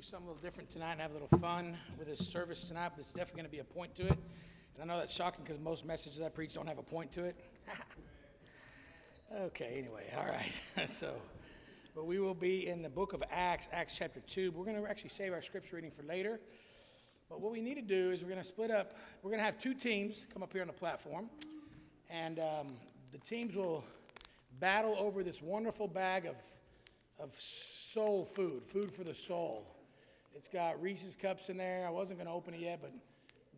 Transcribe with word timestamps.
do 0.00 0.06
something 0.06 0.28
a 0.28 0.30
little 0.30 0.42
different 0.42 0.70
tonight 0.70 0.92
and 0.92 1.02
have 1.02 1.10
a 1.10 1.14
little 1.14 1.38
fun 1.38 1.76
with 1.98 2.08
this 2.08 2.26
service 2.26 2.64
tonight, 2.64 2.92
but 2.96 3.00
it's 3.00 3.12
definitely 3.12 3.42
going 3.42 3.50
to 3.50 3.50
be 3.50 3.58
a 3.58 3.64
point 3.64 3.94
to 3.94 4.06
it. 4.06 4.18
And 4.74 4.82
I 4.82 4.86
know 4.86 4.98
that's 4.98 5.14
shocking 5.14 5.44
because 5.44 5.60
most 5.60 5.84
messages 5.84 6.22
I 6.22 6.30
preach 6.30 6.54
don't 6.54 6.68
have 6.68 6.78
a 6.78 6.82
point 6.82 7.12
to 7.12 7.24
it. 7.24 7.36
okay, 9.42 9.74
anyway, 9.76 10.04
all 10.16 10.24
right. 10.24 10.88
so, 10.88 11.12
but 11.94 12.06
we 12.06 12.18
will 12.18 12.32
be 12.32 12.66
in 12.66 12.80
the 12.80 12.88
book 12.88 13.12
of 13.12 13.22
Acts, 13.30 13.68
Acts 13.72 13.98
chapter 13.98 14.20
2. 14.20 14.52
We're 14.52 14.64
going 14.64 14.82
to 14.82 14.88
actually 14.88 15.10
save 15.10 15.34
our 15.34 15.42
scripture 15.42 15.76
reading 15.76 15.90
for 15.90 16.02
later. 16.04 16.40
But 17.28 17.42
what 17.42 17.52
we 17.52 17.60
need 17.60 17.74
to 17.74 17.82
do 17.82 18.10
is 18.10 18.22
we're 18.22 18.30
going 18.30 18.40
to 18.40 18.48
split 18.48 18.70
up. 18.70 18.94
We're 19.22 19.32
going 19.32 19.40
to 19.40 19.44
have 19.44 19.58
two 19.58 19.74
teams 19.74 20.26
come 20.32 20.42
up 20.42 20.50
here 20.50 20.62
on 20.62 20.68
the 20.68 20.72
platform. 20.72 21.28
And 22.08 22.38
um, 22.38 22.68
the 23.12 23.18
teams 23.18 23.54
will 23.54 23.84
battle 24.60 24.96
over 24.98 25.22
this 25.22 25.42
wonderful 25.42 25.88
bag 25.88 26.24
of, 26.24 26.36
of 27.22 27.34
soul 27.38 28.24
food, 28.24 28.62
food 28.62 28.90
for 28.90 29.04
the 29.04 29.14
soul. 29.14 29.66
It's 30.34 30.48
got 30.48 30.80
Reese's 30.80 31.16
cups 31.16 31.48
in 31.48 31.56
there. 31.56 31.86
I 31.86 31.90
wasn't 31.90 32.18
going 32.18 32.28
to 32.28 32.34
open 32.34 32.54
it 32.54 32.60
yet, 32.60 32.80
but 32.80 32.92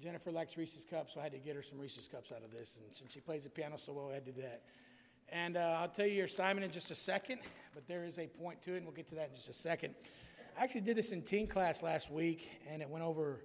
Jennifer 0.02 0.32
likes 0.32 0.56
Reese's 0.56 0.84
cups, 0.84 1.14
so 1.14 1.20
I 1.20 1.24
had 1.24 1.32
to 1.32 1.38
get 1.38 1.54
her 1.54 1.62
some 1.62 1.78
Reese's 1.78 2.08
cups 2.08 2.32
out 2.32 2.42
of 2.42 2.50
this. 2.50 2.76
And 2.76 2.96
since 2.96 3.12
she 3.12 3.20
plays 3.20 3.44
the 3.44 3.50
piano 3.50 3.76
so 3.76 3.92
well, 3.92 4.10
I 4.14 4.18
do 4.18 4.32
that. 4.40 4.62
And 5.30 5.56
uh, 5.56 5.78
I'll 5.80 5.88
tell 5.88 6.06
you 6.06 6.14
your 6.14 6.24
assignment 6.24 6.64
in 6.64 6.70
just 6.70 6.90
a 6.90 6.94
second, 6.94 7.40
but 7.74 7.86
there 7.86 8.04
is 8.04 8.18
a 8.18 8.26
point 8.26 8.62
to 8.62 8.74
it, 8.74 8.78
and 8.78 8.86
we'll 8.86 8.94
get 8.94 9.08
to 9.08 9.14
that 9.16 9.28
in 9.28 9.34
just 9.34 9.48
a 9.48 9.54
second. 9.54 9.94
I 10.58 10.64
actually 10.64 10.82
did 10.82 10.96
this 10.96 11.12
in 11.12 11.22
teen 11.22 11.46
class 11.46 11.82
last 11.82 12.10
week, 12.10 12.50
and 12.68 12.82
it 12.82 12.88
went 12.88 13.04
over 13.04 13.44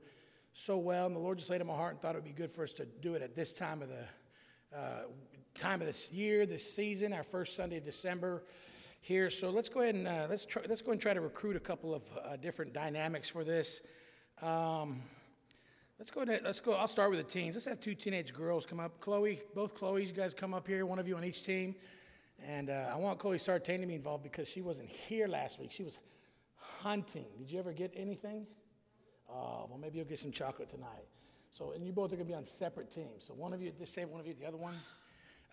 so 0.53 0.77
well, 0.77 1.05
and 1.05 1.15
the 1.15 1.19
Lord 1.19 1.37
just 1.37 1.49
laid 1.49 1.61
on 1.61 1.67
my 1.67 1.75
heart 1.75 1.93
and 1.93 2.01
thought 2.01 2.15
it 2.15 2.17
would 2.17 2.25
be 2.25 2.31
good 2.31 2.51
for 2.51 2.63
us 2.63 2.73
to 2.73 2.85
do 2.85 3.13
it 3.13 3.21
at 3.21 3.35
this 3.35 3.53
time 3.53 3.81
of 3.81 3.89
the 3.89 4.77
uh, 4.77 5.03
time 5.55 5.81
of 5.81 5.87
this 5.87 6.11
year, 6.11 6.45
this 6.45 6.73
season, 6.73 7.13
our 7.13 7.23
first 7.23 7.55
Sunday 7.55 7.77
of 7.77 7.83
December 7.83 8.43
here. 9.07 9.29
So 9.29 9.49
let's 9.49 9.69
go 9.69 9.81
ahead 9.81 9.95
and 9.95 10.05
uh, 10.05 10.27
let's 10.29 10.45
try, 10.45 10.63
let's 10.67 10.81
go 10.81 10.91
and 10.91 10.99
try 10.99 11.13
to 11.13 11.21
recruit 11.21 11.55
a 11.55 11.61
couple 11.61 11.95
of 11.95 12.01
uh, 12.25 12.35
different 12.35 12.73
dynamics 12.73 13.29
for 13.29 13.45
this. 13.45 13.79
Um, 14.41 15.01
let's 15.97 16.11
go 16.11 16.23
ahead. 16.23 16.41
Let's 16.43 16.59
go. 16.59 16.73
I'll 16.73 16.89
start 16.89 17.09
with 17.11 17.19
the 17.19 17.25
teens. 17.25 17.55
Let's 17.55 17.67
have 17.67 17.79
two 17.79 17.95
teenage 17.95 18.33
girls 18.33 18.65
come 18.65 18.81
up. 18.81 18.99
Chloe, 18.99 19.41
both 19.55 19.75
Chloe's, 19.75 20.09
you 20.09 20.13
guys 20.13 20.33
come 20.33 20.53
up 20.53 20.67
here. 20.67 20.85
One 20.85 20.99
of 20.99 21.07
you 21.07 21.15
on 21.15 21.23
each 21.23 21.45
team. 21.45 21.73
And 22.45 22.69
uh, 22.69 22.91
I 22.93 22.97
want 22.97 23.17
Chloe 23.17 23.37
Sartain 23.37 23.79
to 23.79 23.87
be 23.87 23.95
involved 23.95 24.23
because 24.23 24.49
she 24.49 24.61
wasn't 24.61 24.89
here 24.89 25.29
last 25.29 25.57
week. 25.57 25.71
She 25.71 25.83
was 25.83 25.97
hunting. 26.57 27.27
Did 27.37 27.49
you 27.49 27.59
ever 27.59 27.71
get 27.71 27.93
anything? 27.95 28.45
Oh, 29.29 29.67
well, 29.69 29.79
maybe 29.79 29.99
you'll 29.99 30.07
get 30.07 30.19
some 30.19 30.33
chocolate 30.33 30.67
tonight. 30.67 31.07
So, 31.51 31.71
and 31.71 31.87
you 31.87 31.93
both 31.93 32.11
are 32.11 32.17
going 32.17 32.27
to 32.27 32.31
be 32.33 32.37
on 32.37 32.45
separate 32.45 32.91
teams. 32.91 33.23
So, 33.23 33.33
one 33.33 33.53
of 33.53 33.61
you 33.61 33.69
at 33.69 33.79
this 33.79 33.93
table, 33.93 34.11
one 34.11 34.19
of 34.19 34.27
you 34.27 34.33
at 34.33 34.39
the 34.39 34.45
other 34.45 34.57
one. 34.57 34.75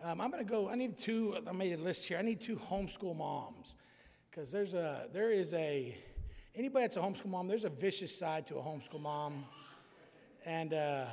Um, 0.03 0.21
I'm 0.21 0.31
going 0.31 0.45
to 0.45 0.51
go. 0.51 0.69
I 0.69 0.75
need 0.75 0.99
two. 0.99 1.37
I 1.47 1.53
made 1.53 1.73
a 1.73 1.83
list 1.83 2.07
here. 2.07 2.19
I 2.19 2.23
need 2.23 2.41
two 2.41 2.57
homeschool 2.57 3.17
moms 3.17 3.77
because 4.31 4.51
there's 4.51 4.75
a 4.75 5.09
there 5.13 5.31
is 5.31 5.55
a 5.55 5.97
anybody 6.55 6.85
that's 6.85 6.97
a 6.97 7.01
homeschool 7.01 7.31
mom. 7.31 7.49
There's 7.49 7.65
a 7.65 7.71
vicious 7.71 8.17
side 8.19 8.47
to 8.49 8.57
a 8.57 8.63
homeschool 8.63 9.01
mom, 9.01 9.45
and 10.45 10.75
uh, 10.75 11.07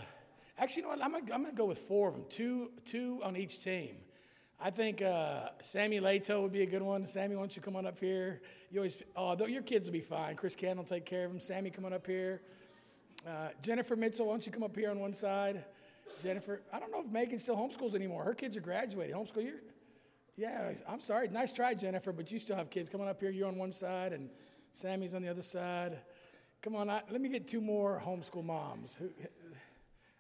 actually, 0.58 0.84
you 0.84 0.90
know 0.90 0.96
what? 0.96 1.04
I'm 1.04 1.12
gonna, 1.12 1.34
I'm 1.34 1.44
gonna 1.44 1.56
go 1.56 1.66
with 1.66 1.78
four 1.78 2.10
of 2.10 2.16
them. 2.16 2.26
Two 2.30 2.72
two 2.84 3.22
on 3.24 3.38
each 3.38 3.64
team. 3.64 3.96
I 4.64 4.70
think 4.70 5.02
uh, 5.02 5.50
Sammy 5.62 6.00
Lato 6.00 6.44
would 6.44 6.52
be 6.52 6.62
a 6.62 6.68
good 6.68 6.84
one. 6.84 7.08
Sammy, 7.08 7.36
why 7.36 7.42
don't 7.42 7.56
you 7.56 7.64
come 7.64 7.76
on 7.76 7.88
up 7.88 8.00
here? 8.00 8.42
You 8.72 8.80
always, 8.80 9.02
oh, 9.16 9.36
your 9.48 9.64
kids 9.64 9.88
will 9.88 9.94
be 9.94 10.02
fine. 10.02 10.36
Chris 10.36 10.56
Cannon 10.56 10.78
will 10.78 10.84
take 10.84 11.04
care 11.04 11.26
of 11.26 11.32
them. 11.32 11.40
Sammy, 11.42 11.72
come 11.72 11.84
on 11.86 11.94
up 11.94 12.06
here. 12.06 12.42
Uh, 13.28 13.50
Jennifer 13.64 13.96
Mitchell, 13.96 14.28
why 14.28 14.34
don't 14.34 14.46
you 14.46 14.52
come 14.52 14.62
up 14.62 14.76
here 14.76 14.92
on 14.92 15.00
one 15.00 15.16
side? 15.16 15.64
Jennifer, 16.22 16.62
I 16.72 16.80
don't 16.80 16.92
know 16.92 17.02
if 17.02 17.12
Megan 17.12 17.40
still 17.40 17.56
homeschools 17.56 17.96
anymore. 17.96 18.24
Her 18.24 18.34
kids 18.34 18.58
are 18.58 18.62
graduating. 18.62 19.16
Homeschool, 19.16 19.44
you 19.44 19.54
yeah, 20.38 20.72
I'm 20.88 21.02
sorry. 21.02 21.28
Nice 21.28 21.52
try, 21.52 21.74
Jennifer, 21.74 22.12
but 22.12 22.32
you 22.32 22.40
still 22.40 22.56
have 22.56 22.70
kids. 22.70 22.90
Come 22.90 23.02
on 23.02 23.08
up 23.08 23.20
here. 23.20 23.30
You're 23.30 23.48
on 23.48 23.58
one 23.58 23.72
side, 23.72 24.14
and 24.14 24.30
Sammy's 24.72 25.14
on 25.14 25.22
the 25.22 25.30
other 25.30 25.42
side. 25.42 26.00
Come 26.62 26.76
on, 26.76 26.90
I, 26.90 27.02
let 27.12 27.22
me 27.22 27.30
get 27.30 27.48
two 27.48 27.62
more 27.62 28.02
homeschool 28.04 28.44
moms. 28.44 28.96
Who, 28.96 29.10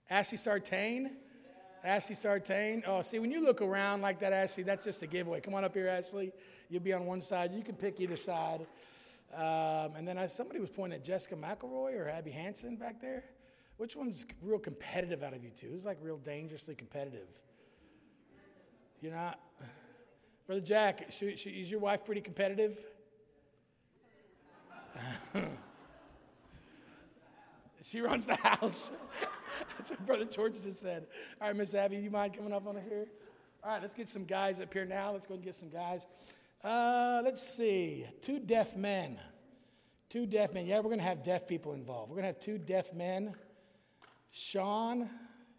Ashley 0.09 0.37
Sartain. 0.37 1.15
Ashley 1.83 2.15
Sartain. 2.15 2.83
Oh, 2.85 3.01
see, 3.01 3.17
when 3.17 3.31
you 3.31 3.43
look 3.43 3.61
around 3.61 4.01
like 4.01 4.19
that, 4.19 4.33
Ashley, 4.33 4.63
that's 4.63 4.83
just 4.83 5.01
a 5.01 5.07
giveaway. 5.07 5.39
Come 5.39 5.55
on 5.55 5.63
up 5.63 5.73
here, 5.73 5.87
Ashley. 5.87 6.31
You'll 6.69 6.83
be 6.83 6.93
on 6.93 7.05
one 7.05 7.21
side. 7.21 7.51
You 7.53 7.63
can 7.63 7.75
pick 7.75 7.99
either 7.99 8.17
side. 8.17 8.67
Um, 9.33 9.95
and 9.95 10.07
then 10.07 10.17
I, 10.17 10.27
somebody 10.27 10.59
was 10.59 10.69
pointing 10.69 10.99
at 10.99 11.05
Jessica 11.05 11.35
McElroy 11.35 11.97
or 11.97 12.09
Abby 12.09 12.31
Hanson 12.31 12.75
back 12.75 13.01
there. 13.01 13.23
Which 13.81 13.95
one's 13.95 14.27
real 14.43 14.59
competitive 14.59 15.23
out 15.23 15.33
of 15.33 15.43
you 15.43 15.49
two? 15.49 15.65
Who's 15.65 15.85
like 15.85 15.97
real 16.03 16.17
dangerously 16.17 16.75
competitive? 16.75 17.27
You're 19.01 19.15
not? 19.15 19.39
Brother 20.45 20.61
Jack, 20.61 21.09
is 21.09 21.71
your 21.71 21.79
wife 21.79 22.05
pretty 22.05 22.21
competitive? 22.21 22.77
she 27.81 28.01
runs 28.01 28.27
the 28.27 28.35
house. 28.35 28.91
That's 29.79 29.89
what 29.89 30.05
Brother 30.05 30.25
George 30.25 30.61
just 30.61 30.79
said. 30.79 31.07
All 31.41 31.47
right, 31.47 31.55
Miss 31.55 31.73
Abby, 31.73 31.97
you 31.97 32.11
mind 32.11 32.35
coming 32.35 32.53
up 32.53 32.67
on 32.67 32.75
here? 32.87 33.07
All 33.63 33.71
right, 33.71 33.81
let's 33.81 33.95
get 33.95 34.07
some 34.07 34.25
guys 34.25 34.61
up 34.61 34.71
here 34.71 34.85
now. 34.85 35.11
Let's 35.11 35.25
go 35.25 35.33
and 35.33 35.43
get 35.43 35.55
some 35.55 35.69
guys. 35.69 36.05
Uh, 36.63 37.23
let's 37.25 37.41
see. 37.41 38.05
Two 38.21 38.37
deaf 38.37 38.77
men. 38.77 39.19
Two 40.07 40.27
deaf 40.27 40.53
men. 40.53 40.67
Yeah, 40.67 40.77
we're 40.77 40.83
going 40.83 40.99
to 40.99 41.03
have 41.03 41.23
deaf 41.23 41.47
people 41.47 41.73
involved. 41.73 42.11
We're 42.11 42.17
going 42.17 42.31
to 42.31 42.33
have 42.33 42.39
two 42.39 42.59
deaf 42.59 42.93
men. 42.93 43.33
Sean, 44.31 45.09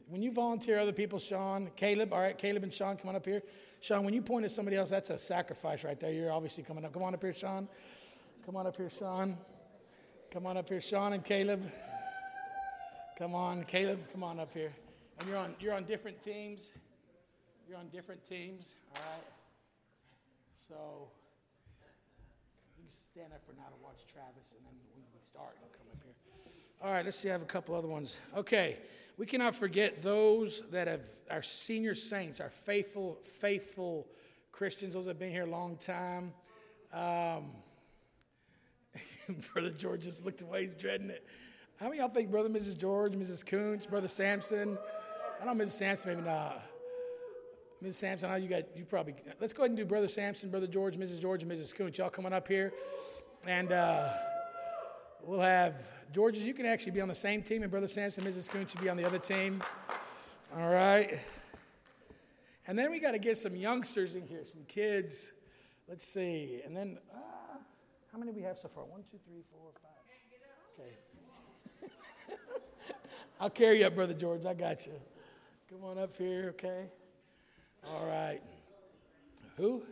when 0.08 0.22
you 0.22 0.32
volunteer 0.32 0.78
other 0.78 0.92
people, 0.92 1.18
Sean, 1.18 1.70
Caleb, 1.76 2.12
all 2.12 2.20
right, 2.20 2.36
Caleb 2.36 2.62
and 2.62 2.72
Sean, 2.72 2.96
come 2.96 3.10
on 3.10 3.16
up 3.16 3.24
here. 3.24 3.42
Sean, 3.80 4.04
when 4.04 4.14
you 4.14 4.22
point 4.22 4.44
at 4.44 4.50
somebody 4.50 4.76
else, 4.76 4.90
that's 4.90 5.10
a 5.10 5.18
sacrifice 5.18 5.84
right 5.84 5.98
there. 6.00 6.12
You're 6.12 6.32
obviously 6.32 6.64
coming 6.64 6.84
up. 6.84 6.92
Come 6.92 7.02
on 7.02 7.14
up 7.14 7.22
here, 7.22 7.34
Sean. 7.34 7.68
Come 8.46 8.56
on 8.56 8.66
up 8.66 8.76
here, 8.76 8.90
Sean. 8.90 9.36
Come 10.32 10.46
on 10.46 10.56
up 10.56 10.68
here, 10.68 10.80
Sean 10.80 11.12
and 11.12 11.22
Caleb. 11.22 11.70
Come 13.18 13.34
on, 13.34 13.64
Caleb, 13.64 14.00
come 14.10 14.24
on 14.24 14.40
up 14.40 14.52
here. 14.52 14.72
And 15.20 15.28
you're 15.28 15.38
on 15.38 15.54
you're 15.60 15.74
on 15.74 15.84
different 15.84 16.22
teams. 16.22 16.72
You're 17.68 17.78
on 17.78 17.88
different 17.88 18.24
teams, 18.24 18.74
all 18.96 19.02
right? 19.04 19.28
So 20.54 21.08
you 22.76 22.82
can 22.82 22.90
stand 22.90 23.32
up 23.32 23.44
for 23.44 23.52
now 23.52 23.68
to 23.68 23.78
watch 23.84 24.06
Travis, 24.10 24.52
and 24.56 24.64
then 24.64 24.74
when 24.96 25.04
we 25.12 25.20
start, 25.20 25.56
you'll 25.60 25.70
come 25.76 25.86
up 25.92 26.02
here. 26.02 26.21
All 26.84 26.90
right, 26.90 27.04
let's 27.04 27.16
see. 27.16 27.28
I 27.28 27.32
have 27.32 27.42
a 27.42 27.44
couple 27.44 27.76
other 27.76 27.86
ones. 27.86 28.16
Okay, 28.36 28.76
we 29.16 29.24
cannot 29.24 29.54
forget 29.54 30.02
those 30.02 30.62
that 30.72 30.88
have 30.88 31.02
our 31.30 31.40
senior 31.40 31.94
saints, 31.94 32.40
our 32.40 32.50
faithful, 32.50 33.18
faithful 33.22 34.08
Christians, 34.50 34.94
those 34.94 35.04
that 35.04 35.12
have 35.12 35.18
been 35.20 35.30
here 35.30 35.44
a 35.44 35.50
long 35.50 35.76
time. 35.76 36.32
Um, 36.92 37.52
Brother 39.54 39.70
George 39.70 40.02
just 40.02 40.24
looked 40.24 40.42
away, 40.42 40.62
he's 40.62 40.74
dreading 40.74 41.08
it. 41.08 41.24
How 41.78 41.86
many 41.86 42.00
y'all 42.00 42.08
think 42.08 42.32
Brother 42.32 42.48
Mrs. 42.48 42.76
George, 42.76 43.12
Mrs. 43.12 43.46
Koontz, 43.46 43.86
Brother 43.86 44.08
Sampson? 44.08 44.76
I 45.40 45.44
don't 45.44 45.56
know 45.56 45.64
Mrs. 45.64 45.74
Sampson, 45.74 46.16
maybe 46.16 46.26
not. 46.26 46.64
Mrs. 47.80 47.94
Sampson, 47.94 48.28
I 48.28 48.32
know 48.32 48.42
you 48.42 48.48
got, 48.48 48.76
you 48.76 48.84
probably, 48.84 49.14
let's 49.40 49.52
go 49.52 49.62
ahead 49.62 49.70
and 49.70 49.78
do 49.78 49.84
Brother 49.84 50.08
Sampson, 50.08 50.50
Brother 50.50 50.66
George, 50.66 50.96
Mrs. 50.96 51.22
George, 51.22 51.44
and 51.44 51.52
Mrs. 51.52 51.72
Koontz. 51.76 51.98
Y'all 51.98 52.10
coming 52.10 52.32
up 52.32 52.48
here. 52.48 52.72
And 53.46 53.70
uh, 53.70 54.08
we'll 55.22 55.40
have 55.40 55.76
Georges, 56.12 56.44
you 56.44 56.52
can 56.52 56.66
actually 56.66 56.92
be 56.92 57.00
on 57.00 57.08
the 57.08 57.14
same 57.14 57.42
team, 57.42 57.62
and 57.62 57.70
Brother 57.70 57.88
Sampson, 57.88 58.22
Mrs. 58.22 58.50
Koontz 58.50 58.72
should 58.72 58.82
be 58.82 58.90
on 58.90 58.98
the 58.98 59.04
other 59.06 59.18
team. 59.18 59.62
All 60.54 60.68
right. 60.68 61.18
And 62.66 62.78
then 62.78 62.90
we 62.90 63.00
got 63.00 63.12
to 63.12 63.18
get 63.18 63.38
some 63.38 63.56
youngsters 63.56 64.14
in 64.14 64.26
here, 64.26 64.44
some 64.44 64.62
kids. 64.68 65.32
Let's 65.88 66.06
see. 66.06 66.60
And 66.66 66.76
then, 66.76 66.98
uh, 67.14 67.18
how 68.12 68.18
many 68.18 68.30
we 68.30 68.42
have 68.42 68.58
so 68.58 68.68
far? 68.68 68.84
One, 68.84 69.02
two, 69.10 69.18
three, 69.26 69.42
four, 69.50 69.70
five. 69.80 70.90
Okay. 71.88 71.90
I'll 73.40 73.48
carry 73.48 73.80
you 73.80 73.86
up, 73.86 73.94
Brother 73.94 74.14
George. 74.14 74.44
I 74.44 74.52
got 74.52 74.84
you. 74.84 74.92
Come 75.70 75.82
on 75.84 75.98
up 75.98 76.14
here, 76.16 76.50
okay? 76.50 76.84
All 77.88 78.06
right. 78.06 78.40
Who? 79.56 79.82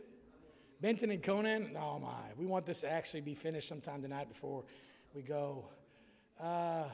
Benton 0.82 1.10
and 1.10 1.22
Conan? 1.22 1.76
Oh, 1.80 1.98
my. 1.98 2.08
We 2.38 2.44
want 2.44 2.66
this 2.66 2.82
to 2.82 2.92
actually 2.92 3.22
be 3.22 3.34
finished 3.34 3.68
sometime 3.68 4.02
tonight 4.02 4.28
before 4.28 4.64
we 5.14 5.22
go. 5.22 5.64
Uh, 6.42 6.84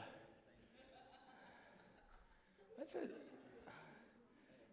that's 2.77 2.95
it. 2.95 3.09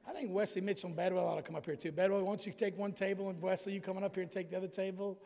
I 0.07 0.13
think 0.13 0.33
Wesley 0.33 0.61
Mitchell 0.61 0.89
and 0.89 0.97
Bedwell 0.97 1.27
ought 1.27 1.37
to 1.37 1.43
come 1.43 1.57
up 1.57 1.65
here 1.65 1.77
too. 1.77 1.93
Bedwell, 1.93 2.21
why 2.23 2.27
don't 2.27 2.45
you 2.45 2.53
take 2.53 2.77
one 2.77 2.93
table 2.93 3.29
and 3.31 3.41
Wesley, 3.41 3.73
you 3.73 3.81
coming 3.81 4.05
up 4.05 4.15
here 4.15 4.23
and 4.23 4.31
take 4.31 4.51
the 4.51 4.57
other 4.57 4.69
table? 4.69 5.19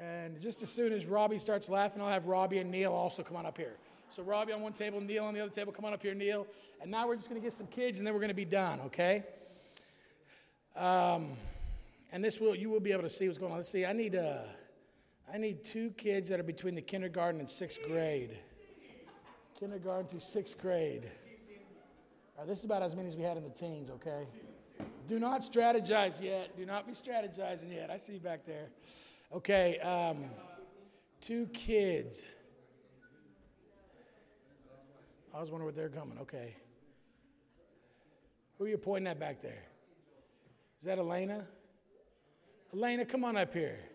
And 0.00 0.40
just 0.40 0.62
as 0.62 0.70
soon 0.70 0.92
as 0.92 1.06
Robbie 1.06 1.38
starts 1.38 1.68
laughing, 1.68 2.02
I'll 2.02 2.08
have 2.08 2.26
Robbie 2.26 2.58
and 2.58 2.70
Neil 2.70 2.92
also 2.92 3.22
come 3.22 3.36
on 3.36 3.46
up 3.46 3.56
here. 3.56 3.74
So 4.10 4.22
Robbie 4.24 4.52
on 4.52 4.60
one 4.60 4.72
table, 4.72 5.00
Neil 5.00 5.24
on 5.24 5.34
the 5.34 5.40
other 5.40 5.52
table. 5.52 5.72
Come 5.72 5.84
on 5.84 5.92
up 5.92 6.02
here, 6.02 6.14
Neil. 6.14 6.46
And 6.82 6.90
now 6.90 7.06
we're 7.06 7.16
just 7.16 7.28
going 7.28 7.40
to 7.40 7.44
get 7.44 7.52
some 7.52 7.68
kids, 7.68 7.98
and 7.98 8.06
then 8.06 8.12
we're 8.14 8.20
going 8.20 8.30
to 8.30 8.34
be 8.34 8.44
done. 8.44 8.80
Okay. 8.86 9.22
Um, 10.74 11.28
and 12.10 12.24
this 12.24 12.40
will 12.40 12.56
you 12.56 12.70
will 12.70 12.80
be 12.80 12.90
able 12.92 13.02
to 13.02 13.10
see 13.10 13.28
what's 13.28 13.38
going 13.38 13.52
on. 13.52 13.58
Let's 13.58 13.70
see. 13.70 13.86
I 13.86 13.92
need 13.92 14.16
a. 14.16 14.44
I 15.32 15.38
need 15.38 15.62
two 15.62 15.90
kids 15.90 16.28
that 16.30 16.40
are 16.40 16.44
between 16.44 16.74
the 16.74 16.82
kindergarten 16.82 17.40
and 17.40 17.50
sixth 17.50 17.80
grade. 17.86 18.36
Kindergarten 19.58 20.06
to 20.18 20.24
sixth 20.24 20.58
grade. 20.58 21.10
This 22.46 22.60
is 22.60 22.64
about 22.64 22.82
as 22.82 22.96
many 22.96 23.06
as 23.06 23.16
we 23.16 23.22
had 23.22 23.36
in 23.36 23.44
the 23.44 23.50
teens, 23.50 23.90
okay? 23.90 24.26
Do 25.06 25.18
not 25.18 25.42
strategize 25.42 26.22
yet. 26.22 26.56
Do 26.56 26.64
not 26.64 26.86
be 26.86 26.94
strategizing 26.94 27.72
yet. 27.72 27.90
I 27.90 27.98
see 27.98 28.14
you 28.14 28.20
back 28.20 28.46
there. 28.46 28.68
Okay, 29.32 29.78
um, 29.80 30.24
two 31.20 31.46
kids. 31.48 32.34
I 35.34 35.38
was 35.38 35.50
wondering 35.50 35.66
what 35.66 35.76
they're 35.76 35.90
coming. 35.90 36.18
Okay. 36.22 36.56
Who 38.58 38.64
are 38.64 38.68
you 38.68 38.78
pointing 38.78 39.06
at 39.06 39.20
back 39.20 39.42
there? 39.42 39.64
Is 40.80 40.86
that 40.86 40.98
Elena? 40.98 41.46
Elena, 42.74 43.04
come 43.04 43.24
on 43.24 43.36
up 43.36 43.52
here. 43.52 43.89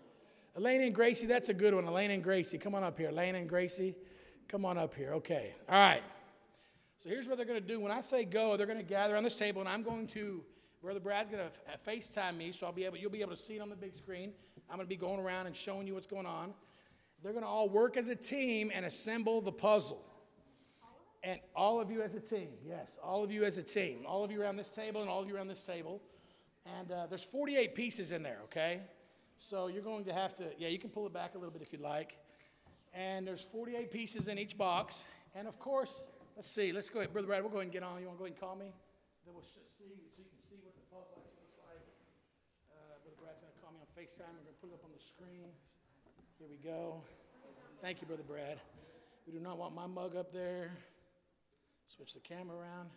Elena 0.57 0.85
and 0.85 0.95
Gracie, 0.95 1.27
that's 1.27 1.49
a 1.49 1.53
good 1.53 1.73
one. 1.73 1.85
Elena 1.85 2.13
and 2.13 2.23
Gracie, 2.23 2.57
come 2.57 2.75
on 2.75 2.83
up 2.83 2.97
here. 2.97 3.09
Elena 3.09 3.39
and 3.39 3.49
Gracie, 3.49 3.95
come 4.47 4.63
on 4.63 4.77
up 4.77 4.93
here. 4.93 5.13
Okay. 5.13 5.53
All 5.67 5.75
right. 5.75 6.03
So 6.97 7.09
here's 7.09 7.27
what 7.27 7.37
they're 7.37 7.45
going 7.45 7.61
to 7.61 7.67
do. 7.67 7.79
When 7.79 7.91
I 7.91 8.01
say 8.01 8.23
go, 8.23 8.55
they're 8.55 8.65
going 8.65 8.79
to 8.79 8.83
gather 8.83 9.17
on 9.17 9.23
this 9.23 9.35
table, 9.35 9.59
and 9.59 9.69
I'm 9.69 9.83
going 9.83 10.07
to, 10.07 10.43
Brother 10.81 11.01
Brad's 11.01 11.29
going 11.29 11.43
to 11.43 11.89
FaceTime 11.89 12.37
me, 12.37 12.51
so 12.53 12.65
I'll 12.65 12.71
be 12.71 12.85
able, 12.85 12.97
you'll 12.97 13.11
be 13.11 13.21
able 13.21 13.31
to 13.31 13.37
see 13.37 13.57
it 13.57 13.61
on 13.61 13.69
the 13.69 13.75
big 13.75 13.97
screen. 13.97 14.31
I'm 14.69 14.77
going 14.77 14.85
to 14.85 14.89
be 14.89 14.95
going 14.95 15.19
around 15.19 15.47
and 15.47 15.55
showing 15.55 15.87
you 15.87 15.93
what's 15.93 16.07
going 16.07 16.25
on. 16.25 16.53
They're 17.21 17.33
going 17.33 17.43
to 17.43 17.49
all 17.49 17.69
work 17.69 17.97
as 17.97 18.07
a 18.07 18.15
team 18.15 18.71
and 18.73 18.85
assemble 18.85 19.41
the 19.41 19.51
puzzle. 19.51 20.03
And 21.23 21.39
all 21.55 21.81
of 21.81 21.91
you 21.91 22.01
as 22.01 22.13
a 22.13 22.19
team, 22.19 22.49
yes, 22.63 22.99
all 23.03 23.23
of 23.23 23.31
you 23.31 23.45
as 23.45 23.57
a 23.57 23.63
team, 23.63 24.05
all 24.07 24.23
of 24.23 24.31
you 24.31 24.41
around 24.41 24.57
this 24.57 24.69
table 24.69 25.01
and 25.01 25.09
all 25.09 25.21
of 25.21 25.27
you 25.27 25.35
around 25.35 25.47
this 25.47 25.65
table. 25.65 26.01
And 26.77 26.91
uh, 26.91 27.07
there's 27.07 27.23
48 27.23 27.73
pieces 27.73 28.11
in 28.11 28.21
there, 28.21 28.39
okay? 28.45 28.81
So 29.37 29.67
you're 29.67 29.83
going 29.83 30.05
to 30.05 30.13
have 30.13 30.33
to, 30.35 30.45
yeah, 30.57 30.69
you 30.69 30.79
can 30.79 30.89
pull 30.89 31.05
it 31.05 31.13
back 31.13 31.35
a 31.35 31.37
little 31.37 31.51
bit 31.51 31.61
if 31.61 31.71
you'd 31.71 31.81
like. 31.81 32.17
And 32.93 33.27
there's 33.27 33.41
48 33.41 33.91
pieces 33.91 34.27
in 34.27 34.39
each 34.39 34.57
box. 34.57 35.05
And 35.35 35.47
of 35.47 35.59
course, 35.59 36.01
let's 36.35 36.49
see, 36.49 36.71
let's 36.71 36.89
go 36.89 36.99
ahead. 36.99 37.11
Brother 37.11 37.27
Brad, 37.27 37.41
we'll 37.41 37.51
go 37.51 37.57
ahead 37.57 37.67
and 37.67 37.73
get 37.73 37.83
on. 37.83 37.99
You 37.99 38.07
want 38.07 38.17
to 38.17 38.19
go 38.19 38.25
ahead 38.25 38.37
and 38.37 38.41
call 38.41 38.55
me? 38.55 38.71
Then 39.25 39.33
we'll 39.33 39.43
see, 39.43 39.65
so 39.77 39.83
you 39.83 40.23
can 40.23 40.39
see 40.47 40.57
what 40.63 40.73
the 40.75 40.85
puzzle 40.87 41.19
actually 41.19 41.43
looks 41.43 41.59
like. 41.59 41.83
Uh, 42.71 43.03
Brother 43.03 43.19
Brad's 43.19 43.41
going 43.43 43.51
to 43.51 43.59
call 43.59 43.75
me 43.75 43.83
on 43.83 43.89
FaceTime. 43.91 44.31
We're 44.31 44.47
going 44.47 44.55
to 44.55 44.61
put 44.63 44.69
it 44.71 44.75
up 44.79 44.85
on 44.87 44.93
the 44.95 45.03
screen. 45.03 45.51
Here 46.39 46.47
we 46.47 46.57
go. 46.63 47.03
Thank 47.81 48.01
you, 48.01 48.07
Brother 48.07 48.23
Brad. 48.23 48.59
We 49.27 49.33
do 49.33 49.39
not 49.39 49.57
want 49.57 49.75
my 49.75 49.87
mug 49.87 50.15
up 50.15 50.31
there. 50.31 50.71
Switch 51.87 52.13
the 52.13 52.19
camera 52.19 52.57
around. 52.57 52.89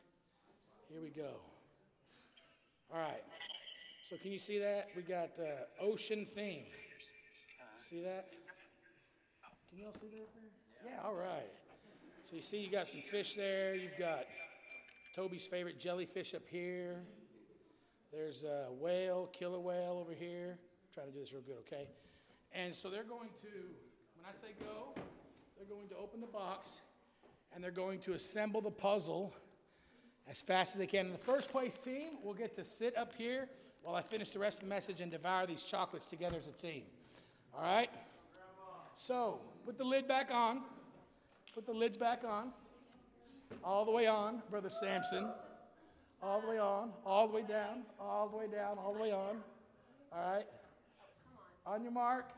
Here 0.88 1.00
we 1.02 1.11
go. 1.11 1.41
All 2.93 3.00
right. 3.00 3.23
So 4.08 4.16
can 4.16 4.32
you 4.32 4.38
see 4.38 4.58
that? 4.58 4.88
We 4.96 5.02
got 5.02 5.38
uh, 5.38 5.84
ocean 5.84 6.26
theme. 6.32 6.62
See 7.76 8.00
that? 8.00 8.25
Can 9.69 9.81
you 9.81 9.84
all 9.84 9.93
see 9.93 10.06
that 10.06 10.22
up 10.22 10.28
there? 10.34 10.93
Yeah, 10.93 11.06
all 11.06 11.14
right. 11.14 11.50
So 12.22 12.34
you 12.34 12.40
see 12.40 12.58
you 12.58 12.70
got 12.70 12.87
some 12.87 13.02
fish 13.02 13.34
there. 13.34 13.75
You've 13.75 13.99
got 13.99 14.25
Toby's 15.14 15.46
favorite 15.46 15.78
jellyfish 15.78 16.32
up 16.32 16.49
here. 16.50 17.02
There's 18.10 18.44
a 18.44 18.69
whale, 18.81 19.28
killer 19.31 19.60
whale 19.60 19.99
over 20.00 20.14
here. 20.14 20.56
Try 20.94 21.05
to 21.05 21.10
do 21.10 21.20
this 21.20 21.34
real 21.34 21.43
good, 21.43 21.58
okay? 21.66 21.87
And 22.55 22.75
so 22.75 22.88
they're 22.88 23.02
going 23.02 23.28
to, 23.43 23.49
when 24.16 24.25
I 24.26 24.32
say 24.32 24.55
go, 24.58 24.99
they're 25.58 25.69
going 25.69 25.88
to 25.88 25.96
open 25.96 26.22
the 26.22 26.26
box 26.28 26.81
and 27.55 27.62
they're 27.62 27.70
going 27.70 27.99
to 28.00 28.14
assemble 28.14 28.62
the 28.62 28.70
puzzle 28.70 29.34
as 30.26 30.40
fast 30.40 30.76
as 30.76 30.78
they 30.78 30.87
can. 30.87 31.12
The 31.12 31.19
first 31.19 31.52
place 31.52 31.76
team 31.76 32.12
will 32.25 32.32
get 32.32 32.55
to 32.55 32.64
sit 32.64 32.96
up 32.96 33.12
here 33.14 33.50
while 33.82 33.94
I 33.94 34.02
finish 34.02 34.30
the 34.30 34.38
rest 34.38 34.62
of 34.62 34.69
the 34.69 34.75
message 34.75 35.00
and 35.00 35.10
devour 35.10 35.46
these 35.46 35.62
chocolates 35.62 36.06
together 36.06 36.36
as 36.36 36.46
a 36.46 36.52
team. 36.52 36.82
All 37.54 37.62
right? 37.62 37.90
So, 38.94 39.40
put 39.64 39.78
the 39.78 39.84
lid 39.84 40.08
back 40.08 40.30
on. 40.32 40.62
Put 41.54 41.66
the 41.66 41.72
lids 41.72 41.96
back 41.96 42.25
on. 42.25 42.52
All 43.64 43.84
the 43.84 43.90
way 43.90 44.06
on, 44.06 44.42
Brother 44.50 44.70
Sampson. 44.70 45.28
All 46.20 46.40
the 46.40 46.48
way 46.48 46.58
on, 46.58 46.90
all 47.06 47.28
the 47.28 47.34
way 47.34 47.42
down, 47.42 47.82
all 48.00 48.28
the 48.28 48.36
way 48.36 48.46
down, 48.48 48.76
all 48.76 48.92
the 48.92 49.00
way 49.00 49.12
on. 49.12 49.36
All 50.12 50.34
right? 50.34 50.46
On 51.64 51.82
your 51.82 51.92
mark, 51.92 52.31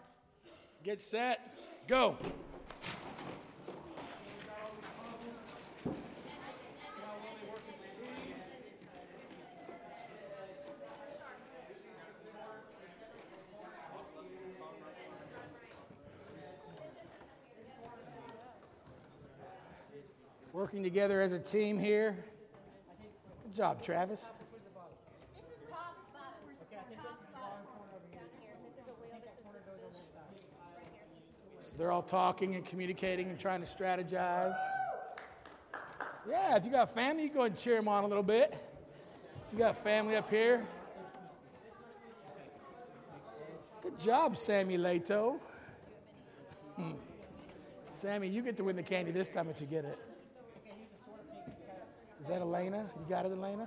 get 0.85 1.01
set, 1.01 1.57
go. 1.89 2.17
Working 20.53 20.83
together 20.83 21.21
as 21.21 21.33
a 21.33 21.39
team 21.39 21.79
here. 21.79 22.17
Good 23.45 23.55
job, 23.55 23.83
Travis. 23.83 24.33
So 31.61 31.77
they're 31.79 31.93
all 31.93 32.03
talking 32.03 32.57
and 32.57 32.65
communicating 32.65 33.29
and 33.29 33.39
trying 33.39 33.61
to 33.61 33.67
strategize. 33.67 34.57
Yeah, 36.29 36.57
if 36.57 36.65
you 36.65 36.73
got 36.73 36.93
family, 36.93 37.25
you 37.25 37.29
go 37.29 37.43
and 37.43 37.57
cheer 37.57 37.77
them 37.77 37.87
on 37.87 38.03
a 38.03 38.07
little 38.09 38.25
bit. 38.25 38.53
If 38.53 39.53
you 39.53 39.59
got 39.59 39.77
family 39.77 40.17
up 40.17 40.29
here. 40.29 40.67
Good 43.83 43.99
job, 44.01 44.37
Sammy 44.37 44.79
Lato. 44.79 45.39
Hmm. 46.77 46.93
Sammy, 47.93 48.29
you 48.29 48.43
get 48.43 48.57
to 48.57 48.65
win 48.65 48.75
the 48.75 48.83
candy 48.83 49.13
this 49.13 49.29
time 49.33 49.49
if 49.49 49.61
you 49.61 49.67
get 49.67 49.85
it. 49.85 49.99
Is 52.21 52.27
that 52.27 52.43
Elena? 52.43 52.85
You 52.99 53.07
got 53.09 53.25
it, 53.25 53.33
Elena? 53.33 53.67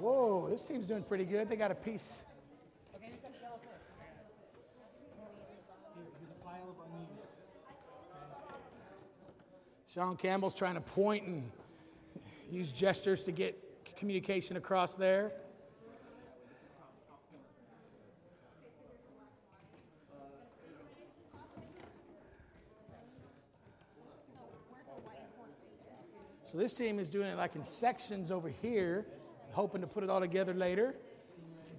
Whoa, 0.00 0.48
this 0.50 0.66
team's 0.66 0.88
doing 0.88 1.04
pretty 1.04 1.24
good. 1.24 1.48
They 1.48 1.54
got 1.54 1.70
a 1.70 1.74
piece. 1.76 2.24
Sean 9.86 10.16
Campbell's 10.16 10.56
trying 10.56 10.74
to 10.74 10.80
point 10.80 11.24
and 11.24 11.48
use 12.50 12.72
gestures 12.72 13.22
to 13.22 13.30
get 13.32 13.56
communication 13.94 14.56
across 14.56 14.96
there. 14.96 15.30
So 26.54 26.60
this 26.60 26.72
team 26.72 27.00
is 27.00 27.08
doing 27.08 27.26
it 27.26 27.36
like 27.36 27.56
in 27.56 27.64
sections 27.64 28.30
over 28.30 28.48
here, 28.48 29.04
hoping 29.50 29.80
to 29.80 29.88
put 29.88 30.04
it 30.04 30.08
all 30.08 30.20
together 30.20 30.54
later. 30.54 30.94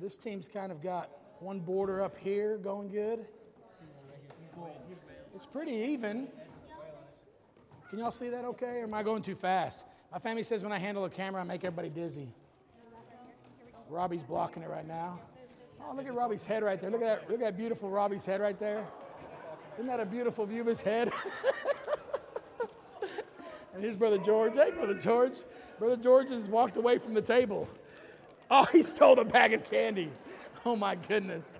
This 0.01 0.17
team's 0.17 0.49
kind 0.49 0.69
of 0.69 0.83
got 0.83 1.09
one 1.39 1.61
border 1.61 2.01
up 2.01 2.17
here 2.17 2.57
going 2.57 2.89
good. 2.89 3.25
It's 5.33 5.45
pretty 5.45 5.71
even. 5.71 6.27
Can 7.89 7.99
y'all 7.99 8.11
see 8.11 8.27
that 8.27 8.43
okay, 8.43 8.81
or 8.81 8.83
am 8.83 8.93
I 8.93 9.01
going 9.01 9.21
too 9.21 9.33
fast? 9.33 9.85
My 10.11 10.19
family 10.19 10.43
says 10.43 10.61
when 10.61 10.73
I 10.73 10.77
handle 10.77 11.05
a 11.05 11.09
camera, 11.09 11.39
I 11.39 11.45
make 11.45 11.63
everybody 11.63 11.87
dizzy. 11.87 12.27
Robbie's 13.89 14.23
blocking 14.25 14.61
it 14.61 14.69
right 14.69 14.85
now. 14.85 15.21
Oh, 15.81 15.95
look 15.95 16.05
at 16.05 16.13
Robbie's 16.13 16.43
head 16.43 16.63
right 16.63 16.81
there. 16.81 16.89
Look 16.89 17.01
at 17.01 17.21
that, 17.21 17.31
look 17.31 17.39
at 17.39 17.45
that 17.45 17.57
beautiful 17.57 17.89
Robbie's 17.89 18.25
head 18.25 18.41
right 18.41 18.59
there. 18.59 18.85
Isn't 19.75 19.87
that 19.87 20.01
a 20.01 20.05
beautiful 20.05 20.45
view 20.45 20.59
of 20.59 20.67
his 20.67 20.81
head? 20.81 21.13
And 23.75 23.83
here's 23.83 23.97
Brother 23.97 24.17
George. 24.17 24.55
Hey, 24.55 24.71
Brother 24.71 24.93
George. 24.97 25.39
Brother 25.77 25.97
George 25.97 26.29
has 26.29 26.47
walked 26.47 26.77
away 26.77 26.97
from 26.97 27.13
the 27.13 27.21
table. 27.21 27.67
Oh, 28.49 28.63
he 28.71 28.81
stole 28.81 29.19
a 29.19 29.25
bag 29.25 29.53
of 29.53 29.69
candy. 29.69 30.11
Oh, 30.65 30.77
my 30.77 30.95
goodness. 30.95 31.59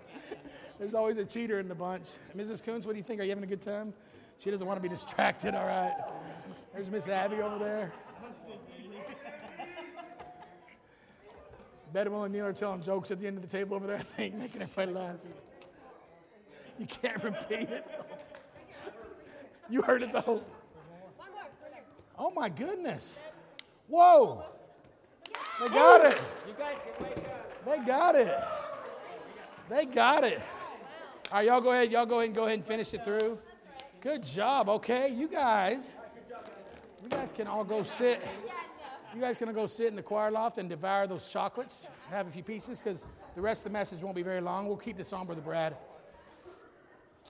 There's 0.80 0.96
always 0.96 1.18
a 1.18 1.26
cheater 1.26 1.60
in 1.60 1.68
the 1.68 1.76
bunch. 1.76 2.12
Mrs. 2.36 2.64
Koontz, 2.64 2.86
what 2.86 2.94
do 2.94 2.98
you 2.98 3.04
think? 3.04 3.20
Are 3.20 3.24
you 3.24 3.30
having 3.30 3.44
a 3.44 3.48
good 3.48 3.62
time? 3.62 3.94
She 4.38 4.50
doesn't 4.50 4.66
want 4.66 4.78
to 4.78 4.82
be 4.82 4.90
distracted, 4.90 5.56
all 5.56 5.66
right. 5.66 5.94
There's 6.74 6.90
Miss 6.90 7.08
Abby 7.10 7.42
over 7.42 7.60
there. 7.60 7.92
Bedwell 11.94 12.24
and 12.24 12.34
Neil 12.34 12.46
are 12.46 12.54
telling 12.54 12.82
jokes 12.82 13.12
at 13.12 13.20
the 13.20 13.28
end 13.28 13.38
of 13.38 13.44
the 13.44 13.50
table 13.50 13.76
over 13.76 13.88
there, 13.88 13.98
I 14.00 14.04
think, 14.04 14.36
making 14.36 14.62
everybody 14.62 14.92
laugh. 14.92 15.16
You 16.80 16.86
can't 16.86 17.22
repeat 17.24 17.70
it. 17.70 17.86
You 19.68 19.82
heard 19.82 20.04
it, 20.04 20.14
though. 20.14 20.44
Oh 22.18 22.32
my 22.32 22.50
goodness. 22.50 23.20
Whoa. 23.88 24.44
They 25.60 25.68
got 25.68 26.06
it. 26.06 26.22
You 26.48 26.54
guys 26.58 26.76
can. 26.98 27.06
They 27.66 27.86
got 27.86 28.16
it. 28.16 28.44
They 29.70 29.86
got 29.86 30.24
it. 30.24 30.42
All 31.32 31.40
right, 31.40 31.48
y'all 31.48 31.62
go 31.62 31.72
ahead. 31.72 31.92
Y'all 31.92 32.06
go 32.06 32.20
ahead 32.20 32.28
and 32.28 32.36
go 32.36 32.46
ahead 32.46 32.60
and 32.60 32.66
finish 32.66 32.94
it 32.94 33.04
through. 33.04 33.40
Good 34.02 34.24
job. 34.24 34.70
Okay, 34.70 35.10
you 35.10 35.28
guys. 35.28 35.96
You 37.02 37.10
guys 37.10 37.32
can 37.32 37.48
all 37.48 37.64
go 37.64 37.84
sit. 37.84 38.22
You 39.14 39.22
guys 39.22 39.38
can 39.38 39.52
go 39.54 39.66
sit 39.66 39.88
in 39.88 39.96
the 39.96 40.04
choir 40.04 40.30
loft 40.30 40.58
and 40.58 40.70
devour 40.70 41.08
those 41.08 41.28
chocolates. 41.28 41.88
Have 42.10 42.28
a 42.28 42.30
few 42.30 42.44
pieces 42.44 42.82
because 42.82 43.06
the 43.34 43.42
rest 43.42 43.66
of 43.66 43.72
the 43.72 43.78
message 43.78 44.04
won't 44.04 44.16
be 44.16 44.24
very 44.24 44.42
long. 44.42 44.68
We'll 44.68 44.78
keep 44.78 44.98
this 44.98 45.14
on, 45.14 45.26
Brother 45.26 45.42
Brad. 45.42 45.76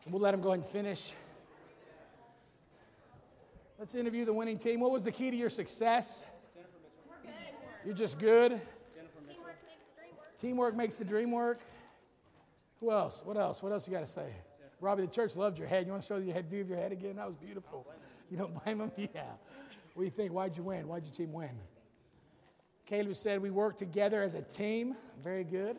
We'll 0.09 0.21
let 0.21 0.33
him 0.33 0.41
go 0.41 0.49
ahead 0.49 0.59
and 0.59 0.67
finish. 0.67 1.13
Let's 3.77 3.93
interview 3.93 4.23
the 4.23 4.33
winning 4.33 4.57
team. 4.57 4.79
What 4.79 4.91
was 4.91 5.03
the 5.03 5.11
key 5.11 5.29
to 5.29 5.35
your 5.35 5.49
success? 5.49 6.25
You're 7.85 7.93
just 7.93 8.19
good. 8.19 8.61
Teamwork 10.37 10.75
makes 10.75 10.95
the 10.97 11.05
dream 11.05 11.31
work. 11.31 11.59
The. 11.59 12.85
Who 12.85 12.91
else? 12.91 13.21
What 13.25 13.37
else? 13.37 13.61
What 13.61 13.71
else 13.71 13.87
you 13.87 13.93
got 13.93 14.01
to 14.01 14.07
say? 14.07 14.33
Robbie, 14.81 15.03
the 15.03 15.11
church 15.11 15.35
loved 15.35 15.57
your 15.57 15.67
head. 15.67 15.85
You 15.85 15.91
want 15.91 16.03
to 16.03 16.07
show 16.07 16.17
your 16.17 16.33
head 16.33 16.49
view 16.49 16.61
of 16.61 16.69
your 16.69 16.77
head 16.77 16.91
again? 16.91 17.15
That 17.15 17.27
was 17.27 17.35
beautiful. 17.35 17.85
You 18.29 18.37
don't 18.37 18.63
blame 18.63 18.79
them? 18.79 18.91
Yeah. 18.97 19.23
What 19.93 20.03
do 20.03 20.03
you 20.03 20.11
think? 20.11 20.33
Why'd 20.33 20.57
you 20.57 20.63
win? 20.63 20.87
Why'd 20.87 21.05
your 21.05 21.13
team 21.13 21.31
win? 21.31 21.57
Caleb 22.85 23.15
said 23.15 23.41
we 23.41 23.49
work 23.49 23.77
together 23.77 24.21
as 24.21 24.35
a 24.35 24.41
team. 24.41 24.95
Very 25.23 25.45
good. 25.45 25.77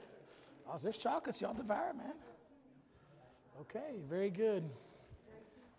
Oh, 0.66 0.76
there's 0.82 0.96
chocolates. 0.96 1.40
Y'all 1.40 1.52
devour, 1.52 1.92
man. 1.92 2.14
Okay, 3.60 4.00
very 4.08 4.30
good. 4.30 4.64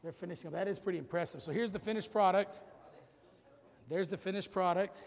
They're 0.03 0.11
finishing 0.11 0.47
up. 0.47 0.53
That 0.53 0.67
is 0.67 0.79
pretty 0.79 0.99
impressive. 0.99 1.41
So 1.41 1.51
here's 1.51 1.71
the 1.71 1.79
finished 1.79 2.11
product. 2.11 2.63
There's 3.89 4.07
the 4.07 4.17
finished 4.17 4.51
product. 4.51 5.03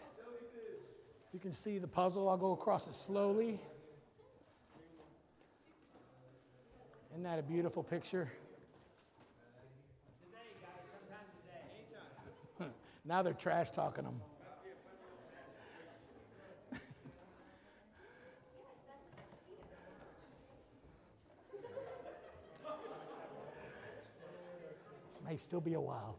You 1.33 1.39
can 1.39 1.53
see 1.53 1.79
the 1.79 1.87
puzzle. 1.87 2.29
I'll 2.29 2.37
go 2.37 2.53
across 2.53 2.89
it 2.89 2.95
slowly. 2.95 3.61
Isn't 7.13 7.23
that 7.23 7.39
a 7.39 7.43
beautiful 7.43 7.83
picture? 7.83 8.31
now 13.05 13.23
they're 13.23 13.33
trash 13.33 13.71
talking 13.71 14.05
them. 14.05 14.21
May 25.31 25.37
still 25.37 25.61
be 25.61 25.75
a 25.75 25.81
while. 25.81 26.17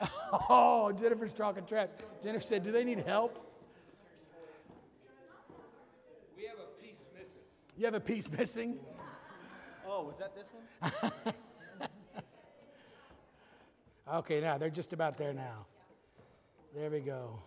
Oh, 0.48 0.90
Jennifer's 0.92 1.34
talking 1.34 1.66
trash. 1.66 1.90
Jennifer 2.22 2.42
said, 2.42 2.62
Do 2.64 2.72
they 2.72 2.84
need 2.84 3.00
help? 3.00 3.38
We 6.34 6.44
have 6.44 6.56
a 6.58 6.80
piece 6.80 6.96
missing. 7.12 7.42
You 7.76 7.84
have 7.84 7.94
a 7.94 8.00
piece 8.00 8.32
missing? 8.32 8.78
Oh, 9.86 10.04
was 10.04 10.16
that 10.18 10.34
this 10.34 10.48
one? 10.52 11.34
Okay, 14.14 14.42
now 14.42 14.58
they're 14.58 14.68
just 14.68 14.92
about 14.92 15.16
there 15.16 15.32
now. 15.32 15.64
There 16.74 16.90
we 16.90 17.00
go. 17.00 17.38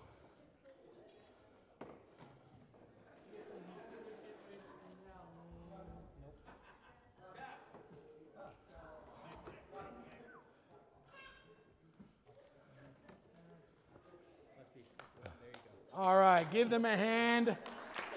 All 15.97 16.17
right, 16.17 16.45
give 16.51 16.69
them 16.69 16.83
a 16.83 16.97
hand 16.97 17.55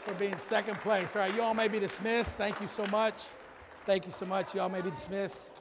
for 0.05 0.13
being 0.15 0.37
second 0.39 0.79
place. 0.81 1.15
All 1.15 1.23
right, 1.23 1.33
you 1.33 1.43
all 1.43 1.55
may 1.55 1.69
be 1.69 1.79
dismissed. 1.79 2.37
Thank 2.37 2.61
you 2.61 2.67
so 2.67 2.85
much. 2.87 3.23
Thank 3.87 4.05
you 4.05 4.11
so 4.11 4.27
much. 4.27 4.53
You 4.53 4.63
all 4.63 4.69
may 4.69 4.81
be 4.81 4.91
dismissed. 4.91 5.53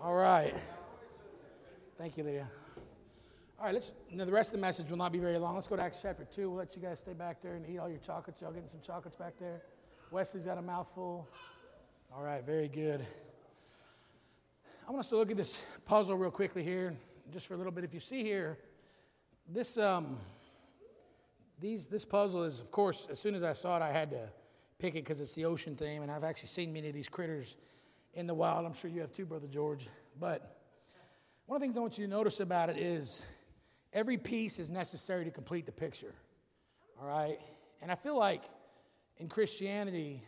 All 0.00 0.14
right. 0.14 0.54
Thank 1.98 2.16
you, 2.16 2.22
Lydia. 2.22 2.48
All 3.58 3.64
right, 3.64 3.74
let's. 3.74 3.90
Now 4.12 4.24
the 4.24 4.30
rest 4.30 4.50
of 4.50 4.60
the 4.60 4.64
message 4.64 4.88
will 4.88 4.98
not 4.98 5.10
be 5.10 5.18
very 5.18 5.36
long. 5.36 5.56
Let's 5.56 5.66
go 5.66 5.74
to 5.74 5.82
Acts 5.82 5.98
chapter 6.00 6.24
two. 6.24 6.48
We'll 6.48 6.58
let 6.58 6.76
you 6.76 6.82
guys 6.82 7.00
stay 7.00 7.12
back 7.12 7.42
there 7.42 7.54
and 7.54 7.68
eat 7.68 7.78
all 7.78 7.88
your 7.88 7.98
chocolates. 7.98 8.40
Y'all 8.40 8.52
getting 8.52 8.68
some 8.68 8.80
chocolates 8.80 9.16
back 9.16 9.34
there? 9.40 9.62
Wesley's 10.12 10.46
got 10.46 10.58
a 10.58 10.62
mouthful. 10.62 11.28
All 12.14 12.22
right, 12.22 12.46
very 12.46 12.68
good. 12.68 13.04
I 14.86 14.92
want 14.92 15.00
us 15.00 15.08
to 15.08 15.16
look 15.16 15.32
at 15.32 15.36
this 15.36 15.60
puzzle 15.86 16.16
real 16.16 16.30
quickly 16.30 16.62
here, 16.62 16.96
just 17.32 17.48
for 17.48 17.54
a 17.54 17.56
little 17.56 17.72
bit. 17.72 17.82
If 17.82 17.94
you 17.94 18.00
see 18.00 18.22
here, 18.22 18.58
this 19.48 19.76
um, 19.76 20.16
these 21.60 21.86
this 21.86 22.04
puzzle 22.04 22.44
is, 22.44 22.60
of 22.60 22.70
course, 22.70 23.06
as 23.10 23.18
soon 23.18 23.34
as 23.34 23.42
I 23.42 23.52
saw 23.52 23.76
it, 23.76 23.82
I 23.82 23.92
had 23.92 24.10
to 24.10 24.28
pick 24.78 24.94
it 24.94 25.04
because 25.04 25.20
it's 25.20 25.34
the 25.34 25.44
ocean 25.44 25.76
theme, 25.76 26.02
and 26.02 26.10
I've 26.10 26.24
actually 26.24 26.48
seen 26.48 26.72
many 26.72 26.88
of 26.88 26.94
these 26.94 27.08
critters 27.08 27.56
in 28.14 28.26
the 28.26 28.34
wild. 28.34 28.64
I'm 28.66 28.74
sure 28.74 28.90
you 28.90 29.00
have 29.00 29.12
too, 29.12 29.26
brother 29.26 29.46
George, 29.46 29.88
but. 30.18 30.56
One 31.50 31.56
of 31.56 31.62
the 31.62 31.66
things 31.66 31.76
I 31.76 31.80
want 31.80 31.98
you 31.98 32.04
to 32.04 32.10
notice 32.12 32.38
about 32.38 32.70
it 32.70 32.76
is 32.76 33.24
every 33.92 34.16
piece 34.16 34.60
is 34.60 34.70
necessary 34.70 35.24
to 35.24 35.32
complete 35.32 35.66
the 35.66 35.72
picture. 35.72 36.14
All 37.00 37.08
right? 37.08 37.40
And 37.82 37.90
I 37.90 37.96
feel 37.96 38.16
like 38.16 38.44
in 39.16 39.28
Christianity, 39.28 40.22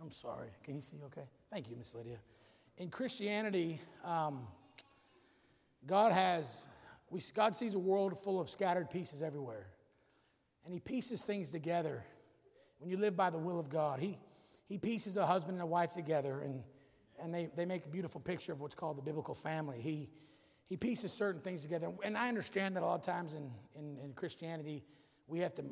I'm 0.00 0.10
sorry, 0.10 0.48
can 0.64 0.74
you 0.74 0.80
see 0.80 0.96
okay? 1.04 1.28
Thank 1.48 1.70
you, 1.70 1.76
Miss 1.76 1.94
Lydia. 1.94 2.18
In 2.76 2.88
Christianity, 2.88 3.80
um, 4.04 4.40
God 5.86 6.10
has, 6.10 6.66
we, 7.08 7.20
God 7.36 7.56
sees 7.56 7.74
a 7.74 7.78
world 7.78 8.18
full 8.18 8.40
of 8.40 8.50
scattered 8.50 8.90
pieces 8.90 9.22
everywhere. 9.22 9.68
And 10.64 10.72
He 10.72 10.80
pieces 10.80 11.24
things 11.24 11.50
together. 11.50 12.04
When 12.78 12.90
you 12.90 12.96
live 12.96 13.16
by 13.16 13.30
the 13.30 13.38
will 13.38 13.60
of 13.60 13.68
God, 13.68 14.00
He, 14.00 14.18
he 14.72 14.78
pieces 14.78 15.18
a 15.18 15.26
husband 15.26 15.56
and 15.56 15.62
a 15.62 15.66
wife 15.66 15.92
together, 15.92 16.40
and, 16.40 16.62
and 17.22 17.34
they, 17.34 17.50
they 17.54 17.66
make 17.66 17.84
a 17.84 17.88
beautiful 17.90 18.22
picture 18.22 18.52
of 18.52 18.60
what's 18.62 18.74
called 18.74 18.96
the 18.96 19.02
biblical 19.02 19.34
family. 19.34 19.78
He, 19.80 20.08
he 20.66 20.78
pieces 20.78 21.12
certain 21.12 21.42
things 21.42 21.60
together. 21.60 21.92
And 22.02 22.16
I 22.16 22.28
understand 22.28 22.76
that 22.76 22.82
a 22.82 22.86
lot 22.86 22.94
of 22.94 23.02
times 23.02 23.34
in, 23.34 23.50
in, 23.78 23.98
in, 24.02 24.14
Christianity, 24.14 24.82
we 25.26 25.40
have 25.40 25.54
to, 25.56 25.64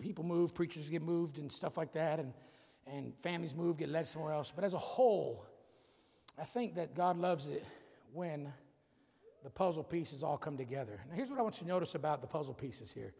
people 0.00 0.24
move, 0.24 0.54
preachers 0.54 0.88
get 0.88 1.02
moved 1.02 1.38
and 1.38 1.50
stuff 1.50 1.76
like 1.76 1.92
that, 1.94 2.20
and, 2.20 2.32
and 2.86 3.12
families 3.18 3.56
move, 3.56 3.76
get 3.76 3.88
led 3.88 4.06
somewhere 4.06 4.32
else. 4.32 4.52
But 4.54 4.62
as 4.62 4.74
a 4.74 4.78
whole, 4.78 5.44
I 6.40 6.44
think 6.44 6.76
that 6.76 6.94
God 6.94 7.16
loves 7.16 7.48
it 7.48 7.64
when 8.12 8.52
the 9.42 9.50
puzzle 9.50 9.82
pieces 9.82 10.22
all 10.22 10.38
come 10.38 10.56
together. 10.56 11.00
Now, 11.08 11.16
here's 11.16 11.30
what 11.30 11.40
I 11.40 11.42
want 11.42 11.56
you 11.56 11.62
to 11.62 11.68
notice 11.68 11.96
about 11.96 12.20
the 12.20 12.28
puzzle 12.28 12.54
pieces 12.54 12.92
here. 12.92 13.14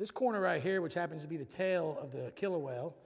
This 0.00 0.10
corner 0.10 0.40
right 0.40 0.62
here, 0.62 0.80
which 0.80 0.94
happens 0.94 1.20
to 1.24 1.28
be 1.28 1.36
the 1.36 1.44
tail 1.44 1.98
of 2.00 2.10
the 2.10 2.32
killer 2.34 2.56
whale, 2.56 2.96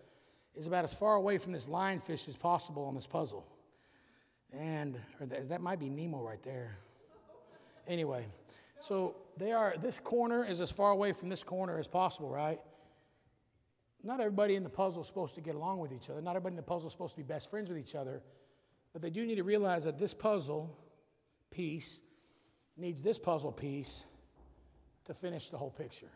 is 0.54 0.68
about 0.68 0.84
as 0.84 0.94
far 0.94 1.16
away 1.16 1.38
from 1.38 1.52
this 1.52 1.66
lionfish 1.66 2.28
as 2.28 2.36
possible 2.36 2.84
on 2.84 2.94
this 2.94 3.08
puzzle. 3.08 3.44
And 4.52 5.00
that, 5.20 5.48
that 5.48 5.60
might 5.60 5.80
be 5.80 5.88
Nemo 5.88 6.22
right 6.22 6.40
there. 6.44 6.78
Anyway, 7.88 8.28
so 8.78 9.16
they 9.36 9.50
are, 9.50 9.74
this 9.82 9.98
corner 9.98 10.44
is 10.44 10.60
as 10.60 10.70
far 10.70 10.92
away 10.92 11.12
from 11.12 11.30
this 11.30 11.42
corner 11.42 11.80
as 11.80 11.88
possible, 11.88 12.30
right? 12.30 12.60
Not 14.04 14.20
everybody 14.20 14.54
in 14.54 14.62
the 14.62 14.70
puzzle 14.70 15.02
is 15.02 15.08
supposed 15.08 15.34
to 15.34 15.40
get 15.40 15.56
along 15.56 15.80
with 15.80 15.92
each 15.92 16.10
other. 16.10 16.22
Not 16.22 16.36
everybody 16.36 16.52
in 16.52 16.58
the 16.58 16.62
puzzle 16.62 16.86
is 16.86 16.92
supposed 16.92 17.16
to 17.16 17.20
be 17.20 17.26
best 17.26 17.50
friends 17.50 17.68
with 17.68 17.78
each 17.78 17.96
other. 17.96 18.22
But 18.92 19.02
they 19.02 19.10
do 19.10 19.26
need 19.26 19.38
to 19.38 19.42
realize 19.42 19.82
that 19.82 19.98
this 19.98 20.14
puzzle 20.14 20.78
piece 21.50 22.02
needs 22.76 23.02
this 23.02 23.18
puzzle 23.18 23.50
piece 23.50 24.04
to 25.06 25.12
finish 25.12 25.48
the 25.48 25.58
whole 25.58 25.72
picture. 25.72 26.10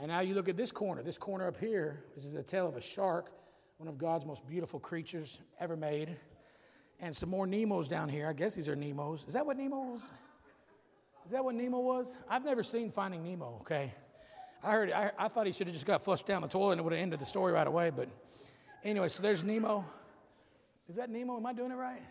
And 0.00 0.08
now 0.08 0.20
you 0.20 0.34
look 0.34 0.48
at 0.48 0.56
this 0.56 0.70
corner. 0.70 1.02
This 1.02 1.18
corner 1.18 1.48
up 1.48 1.58
here 1.58 2.04
is 2.16 2.30
the 2.30 2.42
tail 2.42 2.68
of 2.68 2.76
a 2.76 2.80
shark, 2.80 3.30
one 3.78 3.88
of 3.88 3.98
God's 3.98 4.24
most 4.24 4.46
beautiful 4.46 4.78
creatures 4.78 5.40
ever 5.60 5.76
made 5.76 6.16
and 7.00 7.14
some 7.14 7.28
more 7.28 7.46
Nemos 7.46 7.88
down 7.88 8.08
here. 8.08 8.28
I 8.28 8.32
guess 8.32 8.54
these 8.54 8.68
are 8.68 8.76
Nemos. 8.76 9.26
Is 9.26 9.34
that 9.34 9.46
what 9.46 9.56
Nemo 9.56 9.78
was? 9.78 10.10
Is 11.24 11.32
that 11.32 11.44
what 11.44 11.54
Nemo 11.54 11.78
was? 11.78 12.08
I've 12.28 12.44
never 12.44 12.62
seen 12.62 12.90
Finding 12.90 13.22
Nemo, 13.22 13.58
okay? 13.60 13.92
I 14.62 14.72
heard, 14.72 14.92
I, 14.92 15.12
I 15.18 15.28
thought 15.28 15.46
he 15.46 15.52
should 15.52 15.66
have 15.66 15.74
just 15.74 15.86
got 15.86 16.02
flushed 16.02 16.26
down 16.26 16.42
the 16.42 16.48
toilet 16.48 16.72
and 16.72 16.80
it 16.80 16.84
would 16.84 16.92
have 16.92 17.02
ended 17.02 17.20
the 17.20 17.26
story 17.26 17.52
right 17.52 17.66
away. 17.66 17.90
But 17.90 18.08
anyway, 18.82 19.08
so 19.08 19.22
there's 19.22 19.44
Nemo. 19.44 19.84
Is 20.88 20.96
that 20.96 21.10
Nemo? 21.10 21.36
Am 21.36 21.46
I 21.46 21.52
doing 21.52 21.70
it 21.70 21.76
right? 21.76 22.02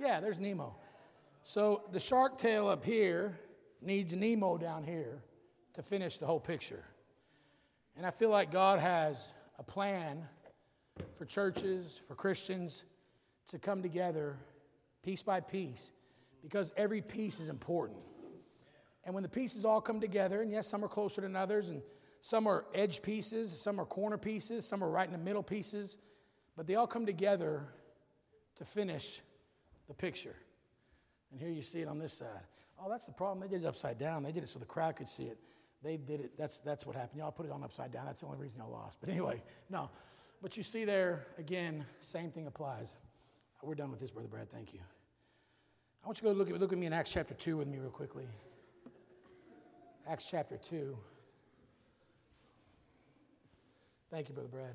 Yeah, 0.00 0.20
there's 0.20 0.40
Nemo. 0.40 0.74
So 1.42 1.82
the 1.92 2.00
shark 2.00 2.36
tail 2.36 2.68
up 2.68 2.84
here 2.84 3.38
needs 3.80 4.14
Nemo 4.14 4.58
down 4.58 4.84
here 4.84 5.22
to 5.74 5.82
finish 5.82 6.18
the 6.18 6.26
whole 6.26 6.40
picture. 6.40 6.84
And 7.96 8.06
I 8.06 8.10
feel 8.10 8.30
like 8.30 8.50
God 8.50 8.78
has 8.78 9.32
a 9.58 9.62
plan 9.62 10.26
for 11.14 11.24
churches, 11.24 12.00
for 12.08 12.14
Christians, 12.14 12.84
to 13.48 13.58
come 13.58 13.82
together 13.82 14.36
piece 15.02 15.22
by 15.22 15.40
piece 15.40 15.92
because 16.42 16.72
every 16.76 17.00
piece 17.00 17.40
is 17.40 17.48
important. 17.48 18.04
And 19.04 19.14
when 19.14 19.22
the 19.22 19.28
pieces 19.28 19.64
all 19.64 19.80
come 19.80 20.00
together, 20.00 20.42
and 20.42 20.50
yes, 20.50 20.66
some 20.66 20.84
are 20.84 20.88
closer 20.88 21.20
than 21.20 21.34
others, 21.36 21.70
and 21.70 21.82
some 22.20 22.46
are 22.46 22.64
edge 22.74 23.02
pieces, 23.02 23.52
some 23.60 23.80
are 23.80 23.84
corner 23.84 24.16
pieces, 24.16 24.66
some 24.66 24.82
are 24.82 24.88
right 24.88 25.06
in 25.06 25.12
the 25.12 25.18
middle 25.18 25.42
pieces, 25.42 25.98
but 26.56 26.66
they 26.66 26.76
all 26.76 26.86
come 26.86 27.04
together 27.04 27.64
to 28.56 28.64
finish 28.64 29.20
the 29.88 29.94
picture. 29.94 30.36
And 31.30 31.40
here 31.40 31.50
you 31.50 31.62
see 31.62 31.80
it 31.80 31.88
on 31.88 31.98
this 31.98 32.12
side. 32.12 32.46
Oh, 32.80 32.88
that's 32.88 33.06
the 33.06 33.12
problem. 33.12 33.40
They 33.40 33.48
did 33.54 33.64
it 33.64 33.66
upside 33.66 33.98
down. 33.98 34.22
They 34.22 34.32
did 34.32 34.42
it 34.42 34.48
so 34.48 34.58
the 34.58 34.66
crowd 34.66 34.96
could 34.96 35.08
see 35.08 35.24
it. 35.24 35.38
They 35.82 35.96
did 35.96 36.20
it. 36.20 36.38
That's, 36.38 36.58
that's 36.60 36.86
what 36.86 36.94
happened. 36.94 37.18
Y'all 37.18 37.32
put 37.32 37.46
it 37.46 37.52
on 37.52 37.64
upside 37.64 37.92
down. 37.92 38.06
That's 38.06 38.20
the 38.20 38.26
only 38.26 38.38
reason 38.38 38.60
y'all 38.60 38.70
lost. 38.70 38.98
But 39.00 39.08
anyway, 39.08 39.42
no. 39.68 39.90
But 40.40 40.56
you 40.56 40.62
see 40.62 40.84
there, 40.84 41.26
again, 41.38 41.84
same 42.00 42.30
thing 42.30 42.46
applies. 42.46 42.96
We're 43.62 43.74
done 43.74 43.90
with 43.90 44.00
this, 44.00 44.10
Brother 44.10 44.28
Brad. 44.28 44.50
Thank 44.50 44.74
you. 44.74 44.80
I 46.02 46.06
want 46.06 46.20
you 46.20 46.28
to 46.28 46.34
go 46.34 46.38
look 46.38 46.50
at, 46.50 46.58
look 46.58 46.72
at 46.72 46.78
me 46.78 46.86
in 46.86 46.92
Acts 46.92 47.12
chapter 47.12 47.34
2 47.34 47.56
with 47.56 47.68
me, 47.68 47.78
real 47.78 47.90
quickly. 47.90 48.24
Acts 50.08 50.26
chapter 50.28 50.56
2. 50.56 50.96
Thank 54.10 54.28
you, 54.28 54.34
Brother 54.34 54.48
Brad. 54.48 54.74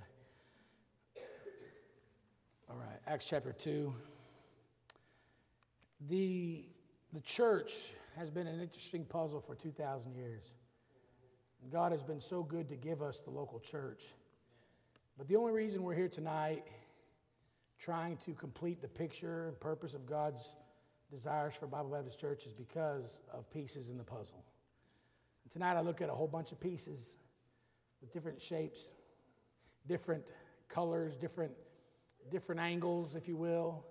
All 2.70 2.78
right, 2.78 3.00
Acts 3.06 3.26
chapter 3.26 3.52
2. 3.52 3.94
The, 6.10 6.66
the 7.14 7.22
church 7.22 7.92
has 8.18 8.30
been 8.30 8.48
an 8.48 8.62
interesting 8.62 9.04
puzzle 9.04 9.42
for 9.42 9.54
2,000 9.54 10.16
years. 10.16 10.54
God 11.72 11.92
has 11.92 12.04
been 12.04 12.22
so 12.22 12.44
good 12.44 12.70
to 12.70 12.76
give 12.76 13.02
us 13.02 13.20
the 13.20 13.30
local 13.30 13.60
church. 13.60 14.14
But 15.18 15.28
the 15.28 15.36
only 15.36 15.52
reason 15.52 15.84
we're 15.84 15.96
here 15.96 16.08
tonight 16.08 16.68
trying 17.80 18.18
to 18.18 18.32
complete 18.34 18.82
the 18.82 18.88
picture 18.88 19.48
and 19.48 19.60
purpose 19.60 19.94
of 19.94 20.06
God's 20.06 20.56
desires 21.12 21.56
for 21.56 21.68
Bible 21.68 21.90
Baptist 21.90 22.20
Church 22.20 22.46
is 22.46 22.54
because 22.54 23.20
of 23.34 23.50
pieces 23.52 23.90
in 23.90 23.98
the 23.98 24.04
puzzle. 24.04 24.44
And 25.44 25.52
tonight 25.52 25.76
I 25.76 25.82
look 25.82 26.02
at 26.02 26.10
a 26.10 26.14
whole 26.14 26.28
bunch 26.28 26.52
of 26.52 26.60
pieces 26.60 27.18
with 28.02 28.14
different 28.14 28.42
shapes, 28.42 28.92
different 29.88 30.32
colors, 30.70 31.18
different, 31.18 31.52
different 32.32 32.62
angles, 32.62 33.16
if 33.16 33.28
you 33.28 33.36
will. 33.36 33.86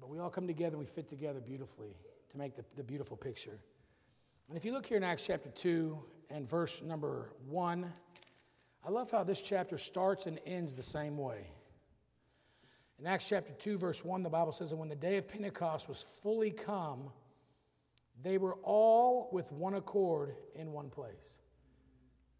But 0.00 0.08
we 0.08 0.18
all 0.18 0.30
come 0.30 0.46
together 0.46 0.76
and 0.76 0.80
we 0.80 0.86
fit 0.86 1.08
together 1.08 1.40
beautifully 1.40 1.96
to 2.30 2.38
make 2.38 2.56
the, 2.56 2.64
the 2.76 2.82
beautiful 2.82 3.16
picture. 3.16 3.58
And 4.48 4.56
if 4.56 4.64
you 4.64 4.72
look 4.72 4.86
here 4.86 4.96
in 4.96 5.04
Acts 5.04 5.26
chapter 5.26 5.48
2 5.48 5.98
and 6.32 6.48
verse 6.48 6.82
number 6.82 7.30
1, 7.48 7.92
I 8.84 8.90
love 8.90 9.10
how 9.10 9.22
this 9.22 9.40
chapter 9.40 9.78
starts 9.78 10.26
and 10.26 10.40
ends 10.46 10.74
the 10.74 10.82
same 10.82 11.16
way. 11.16 11.46
In 12.98 13.06
Acts 13.06 13.28
chapter 13.28 13.52
2, 13.52 13.78
verse 13.78 14.04
1, 14.04 14.22
the 14.22 14.30
Bible 14.30 14.52
says, 14.52 14.70
And 14.70 14.80
when 14.80 14.88
the 14.88 14.96
day 14.96 15.16
of 15.18 15.28
Pentecost 15.28 15.88
was 15.88 16.02
fully 16.22 16.50
come, 16.50 17.10
they 18.22 18.38
were 18.38 18.54
all 18.62 19.28
with 19.32 19.50
one 19.52 19.74
accord 19.74 20.34
in 20.54 20.72
one 20.72 20.88
place. 20.88 21.40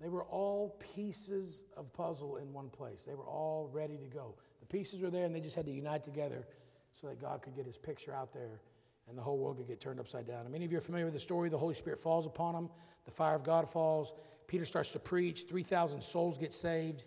They 0.01 0.09
were 0.09 0.25
all 0.25 0.77
pieces 0.95 1.65
of 1.77 1.93
puzzle 1.93 2.37
in 2.37 2.53
one 2.53 2.71
place. 2.71 3.05
They 3.05 3.15
were 3.15 3.27
all 3.27 3.71
ready 3.73 3.97
to 3.97 4.07
go. 4.07 4.35
The 4.61 4.67
pieces 4.67 5.01
were 5.01 5.11
there 5.11 5.25
and 5.25 5.35
they 5.35 5.41
just 5.41 5.55
had 5.55 5.67
to 5.67 5.73
unite 5.73 6.03
together 6.03 6.47
so 6.93 7.09
that 7.09 7.21
God 7.21 7.43
could 7.43 7.55
get 7.55 7.67
his 7.67 7.79
picture 7.79 8.13
out 8.13 8.33
there 8.33 8.61
and 9.13 9.19
the 9.19 9.23
whole 9.23 9.37
world 9.37 9.59
could 9.59 9.69
get 9.69 9.79
turned 9.79 10.01
upside 10.01 10.27
down. 10.27 10.41
And 10.41 10.51
many 10.51 10.65
of 10.65 10.73
you 10.73 10.79
are 10.79 10.83
familiar 10.83 11.05
with 11.05 11.13
the 11.13 11.21
story. 11.21 11.51
The 11.51 11.59
Holy 11.59 11.75
Spirit 11.75 11.99
falls 11.99 12.25
upon 12.25 12.55
them, 12.55 12.71
the 13.05 13.11
fire 13.11 13.35
of 13.35 13.45
God 13.45 13.69
falls. 13.69 14.15
Peter 14.47 14.65
starts 14.65 14.91
to 14.93 14.99
preach, 14.99 15.45
3,000 15.51 16.03
souls 16.03 16.39
get 16.39 16.55
saved. 16.55 17.05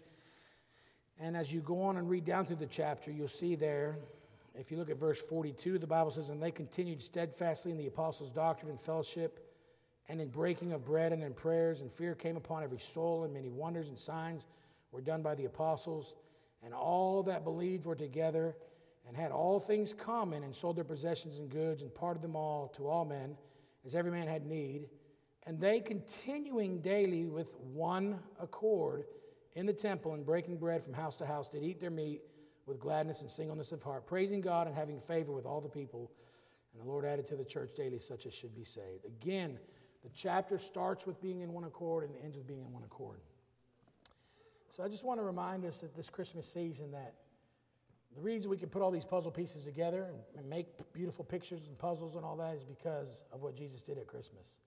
And 1.20 1.36
as 1.36 1.52
you 1.52 1.62
go 1.62 1.82
on 1.82 1.98
and 1.98 2.08
read 2.08 2.24
down 2.24 2.46
through 2.46 2.58
the 2.58 2.68
chapter, 2.68 3.10
you'll 3.10 3.28
see 3.28 3.56
there, 3.56 3.98
if 4.54 4.70
you 4.70 4.78
look 4.78 4.92
at 4.92 5.00
verse 5.00 5.20
42, 5.20 5.80
the 5.80 5.88
Bible 5.88 6.12
says, 6.12 6.30
And 6.30 6.42
they 6.42 6.52
continued 6.52 7.02
steadfastly 7.02 7.72
in 7.72 7.78
the 7.80 7.88
apostles' 7.88 8.32
doctrine 8.32 8.70
and 8.70 8.80
fellowship, 8.80 9.40
and 10.08 10.22
in 10.22 10.28
breaking 10.28 10.74
of 10.74 10.86
bread 10.86 11.12
and 11.12 11.24
in 11.24 11.34
prayers, 11.34 11.82
and 11.82 11.92
fear 11.92 12.14
came 12.14 12.38
upon 12.38 12.64
every 12.64 12.78
soul, 12.78 13.24
and 13.24 13.34
many 13.34 13.50
wonders 13.50 13.90
and 13.90 13.98
signs 13.98 14.46
were 14.92 15.02
done 15.02 15.24
by 15.24 15.34
the 15.34 15.46
apostles. 15.46 16.14
And 16.64 16.72
all 16.72 17.24
that 17.24 17.44
believed 17.44 17.86
were 17.86 17.96
together 17.96 18.56
and 19.08 19.16
had 19.16 19.32
all 19.32 19.60
things 19.60 19.94
common, 19.94 20.44
and 20.44 20.56
sold 20.56 20.76
their 20.76 20.84
possessions 20.84 21.38
and 21.38 21.50
goods, 21.50 21.82
and 21.82 21.94
parted 21.94 22.22
them 22.22 22.36
all 22.36 22.68
to 22.70 22.88
all 22.88 23.06
men, 23.06 23.38
as 23.86 23.96
every 23.96 24.12
man 24.12 24.28
had 24.28 24.46
need. 24.46 24.88
And 25.46 25.60
they 25.60 25.80
continuing 25.80 26.82
daily 26.82 27.26
with 27.28 27.56
one 27.60 28.20
accord 28.40 29.06
in 29.54 29.66
the 29.66 29.74
temple 29.74 30.14
and 30.14 30.26
breaking 30.26 30.58
bread 30.58 30.84
from 30.84 30.94
house 30.94 31.16
to 31.18 31.26
house 31.26 31.50
did 31.50 31.64
eat 31.64 31.80
their 31.80 31.92
meat 31.92 32.22
with 32.66 32.80
gladness 32.80 33.22
and 33.22 33.30
singleness 33.30 33.72
of 33.72 33.84
heart, 33.84 34.08
praising 34.08 34.42
God 34.42 34.68
and 34.68 34.76
having 34.76 35.00
favor 35.00 35.32
with 35.32 35.46
all 35.46 35.62
the 35.62 35.70
people. 35.70 36.12
And 36.74 36.82
the 36.82 36.88
Lord 36.88 37.06
added 37.06 37.28
to 37.28 37.36
the 37.36 37.46
church 37.46 37.72
daily 37.76 38.00
such 38.00 38.26
as 38.26 38.34
should 38.34 38.56
be 38.56 38.64
saved. 38.64 39.06
Again, 39.06 39.60
the 40.04 40.10
chapter 40.14 40.58
starts 40.58 41.06
with 41.06 41.22
being 41.22 41.42
in 41.42 41.54
one 41.54 41.64
accord 41.64 42.04
and 42.04 42.14
ends 42.24 42.38
with 42.38 42.48
being 42.48 42.62
in 42.62 42.72
one 42.72 42.84
accord. 42.84 43.20
So 44.70 44.84
I 44.84 44.90
just 44.90 45.06
want 45.06 45.20
to 45.20 45.24
remind 45.24 45.64
us 45.64 45.84
at 45.84 45.96
this 45.96 46.10
Christmas 46.10 46.48
season 46.52 46.92
that 46.92 47.14
the 48.16 48.22
reason 48.22 48.50
we 48.50 48.58
can 48.58 48.70
put 48.70 48.82
all 48.82 48.92
these 48.92 49.06
puzzle 49.06 49.32
pieces 49.32 49.66
together 49.66 50.08
and 50.38 50.50
make 50.50 50.68
beautiful 50.94 51.26
pictures 51.26 51.68
and 51.68 51.78
puzzles 51.78 52.16
and 52.16 52.24
all 52.24 52.38
that 52.38 52.56
is 52.56 52.64
because 52.64 53.24
of 53.34 53.42
what 53.42 53.56
Jesus 53.56 53.82
did 53.82 53.98
at 53.98 54.08
Christmas. 54.08 54.60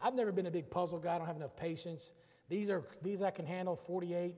I've 0.00 0.14
never 0.14 0.32
been 0.32 0.46
a 0.46 0.50
big 0.50 0.68
puzzle 0.68 0.98
guy. 0.98 1.14
I 1.14 1.18
don't 1.18 1.26
have 1.26 1.36
enough 1.36 1.56
patience. 1.56 2.12
These 2.48 2.70
are 2.70 2.82
these 3.02 3.22
I 3.22 3.30
can 3.30 3.46
handle 3.46 3.76
48 3.76 4.34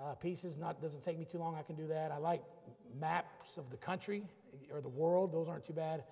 uh, 0.00 0.14
pieces. 0.14 0.56
Not 0.56 0.80
doesn't 0.80 1.02
take 1.02 1.18
me 1.18 1.24
too 1.24 1.38
long. 1.38 1.56
I 1.56 1.62
can 1.62 1.74
do 1.76 1.88
that. 1.88 2.12
I 2.12 2.18
like 2.18 2.42
maps 2.98 3.56
of 3.56 3.70
the 3.70 3.76
country 3.76 4.22
or 4.72 4.80
the 4.80 4.88
world. 4.88 5.32
Those 5.32 5.48
aren't 5.48 5.64
too 5.64 5.72
bad. 5.72 6.04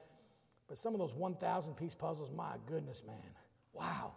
But 0.69 0.79
some 0.79 0.95
of 0.95 0.99
those 0.99 1.15
1,000 1.15 1.75
piece 1.75 1.95
puzzles, 1.95 2.31
my 2.31 2.55
goodness, 2.67 3.03
man, 3.07 3.17
wow. 3.73 4.13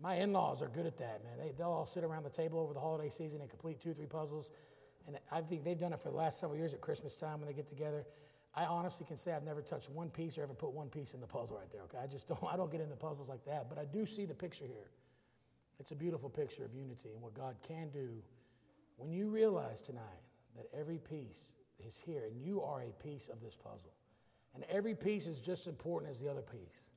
My 0.00 0.16
in-laws 0.16 0.60
are 0.60 0.68
good 0.68 0.86
at 0.86 0.98
that, 0.98 1.22
man. 1.24 1.38
They, 1.38 1.52
they'll 1.56 1.70
all 1.70 1.86
sit 1.86 2.02
around 2.02 2.24
the 2.24 2.30
table 2.30 2.58
over 2.58 2.74
the 2.74 2.80
holiday 2.80 3.10
season 3.10 3.40
and 3.40 3.48
complete 3.48 3.80
two, 3.80 3.94
three 3.94 4.06
puzzles. 4.06 4.50
And 5.06 5.18
I 5.30 5.40
think 5.42 5.64
they've 5.64 5.78
done 5.78 5.92
it 5.92 6.00
for 6.00 6.10
the 6.10 6.16
last 6.16 6.38
several 6.38 6.58
years 6.58 6.72
at 6.74 6.80
Christmas 6.80 7.14
time 7.14 7.40
when 7.40 7.48
they 7.48 7.52
get 7.54 7.66
together. 7.66 8.06
I 8.54 8.64
honestly 8.64 9.04
can 9.04 9.18
say 9.18 9.32
I've 9.32 9.44
never 9.44 9.62
touched 9.62 9.90
one 9.90 10.08
piece 10.10 10.38
or 10.38 10.42
ever 10.42 10.54
put 10.54 10.72
one 10.72 10.88
piece 10.88 11.12
in 11.14 11.20
the 11.20 11.26
puzzle 11.26 11.56
right 11.58 11.70
there. 11.70 11.82
Okay, 11.82 11.98
I 12.02 12.06
just 12.06 12.28
don't. 12.28 12.42
I 12.44 12.56
don't 12.56 12.70
get 12.70 12.80
into 12.80 12.96
puzzles 12.96 13.28
like 13.28 13.44
that. 13.46 13.68
But 13.68 13.78
I 13.78 13.84
do 13.84 14.06
see 14.06 14.24
the 14.24 14.34
picture 14.34 14.66
here. 14.66 14.90
It's 15.80 15.90
a 15.90 15.96
beautiful 15.96 16.30
picture 16.30 16.64
of 16.64 16.72
unity 16.74 17.10
and 17.12 17.20
what 17.20 17.34
God 17.34 17.56
can 17.66 17.90
do 17.90 18.10
when 18.96 19.10
you 19.10 19.28
realize 19.28 19.80
tonight 19.80 20.22
that 20.56 20.66
every 20.72 20.98
piece 20.98 21.52
is 21.84 22.00
here 22.04 22.24
and 22.30 22.40
you 22.40 22.62
are 22.62 22.82
a 22.82 22.92
piece 23.02 23.28
of 23.28 23.40
this 23.40 23.56
puzzle. 23.56 23.92
And 24.54 24.64
every 24.70 24.94
piece 24.94 25.26
is 25.26 25.40
just 25.40 25.62
as 25.62 25.66
important 25.66 26.12
as 26.12 26.20
the 26.20 26.30
other 26.30 26.42
piece. 26.42 26.90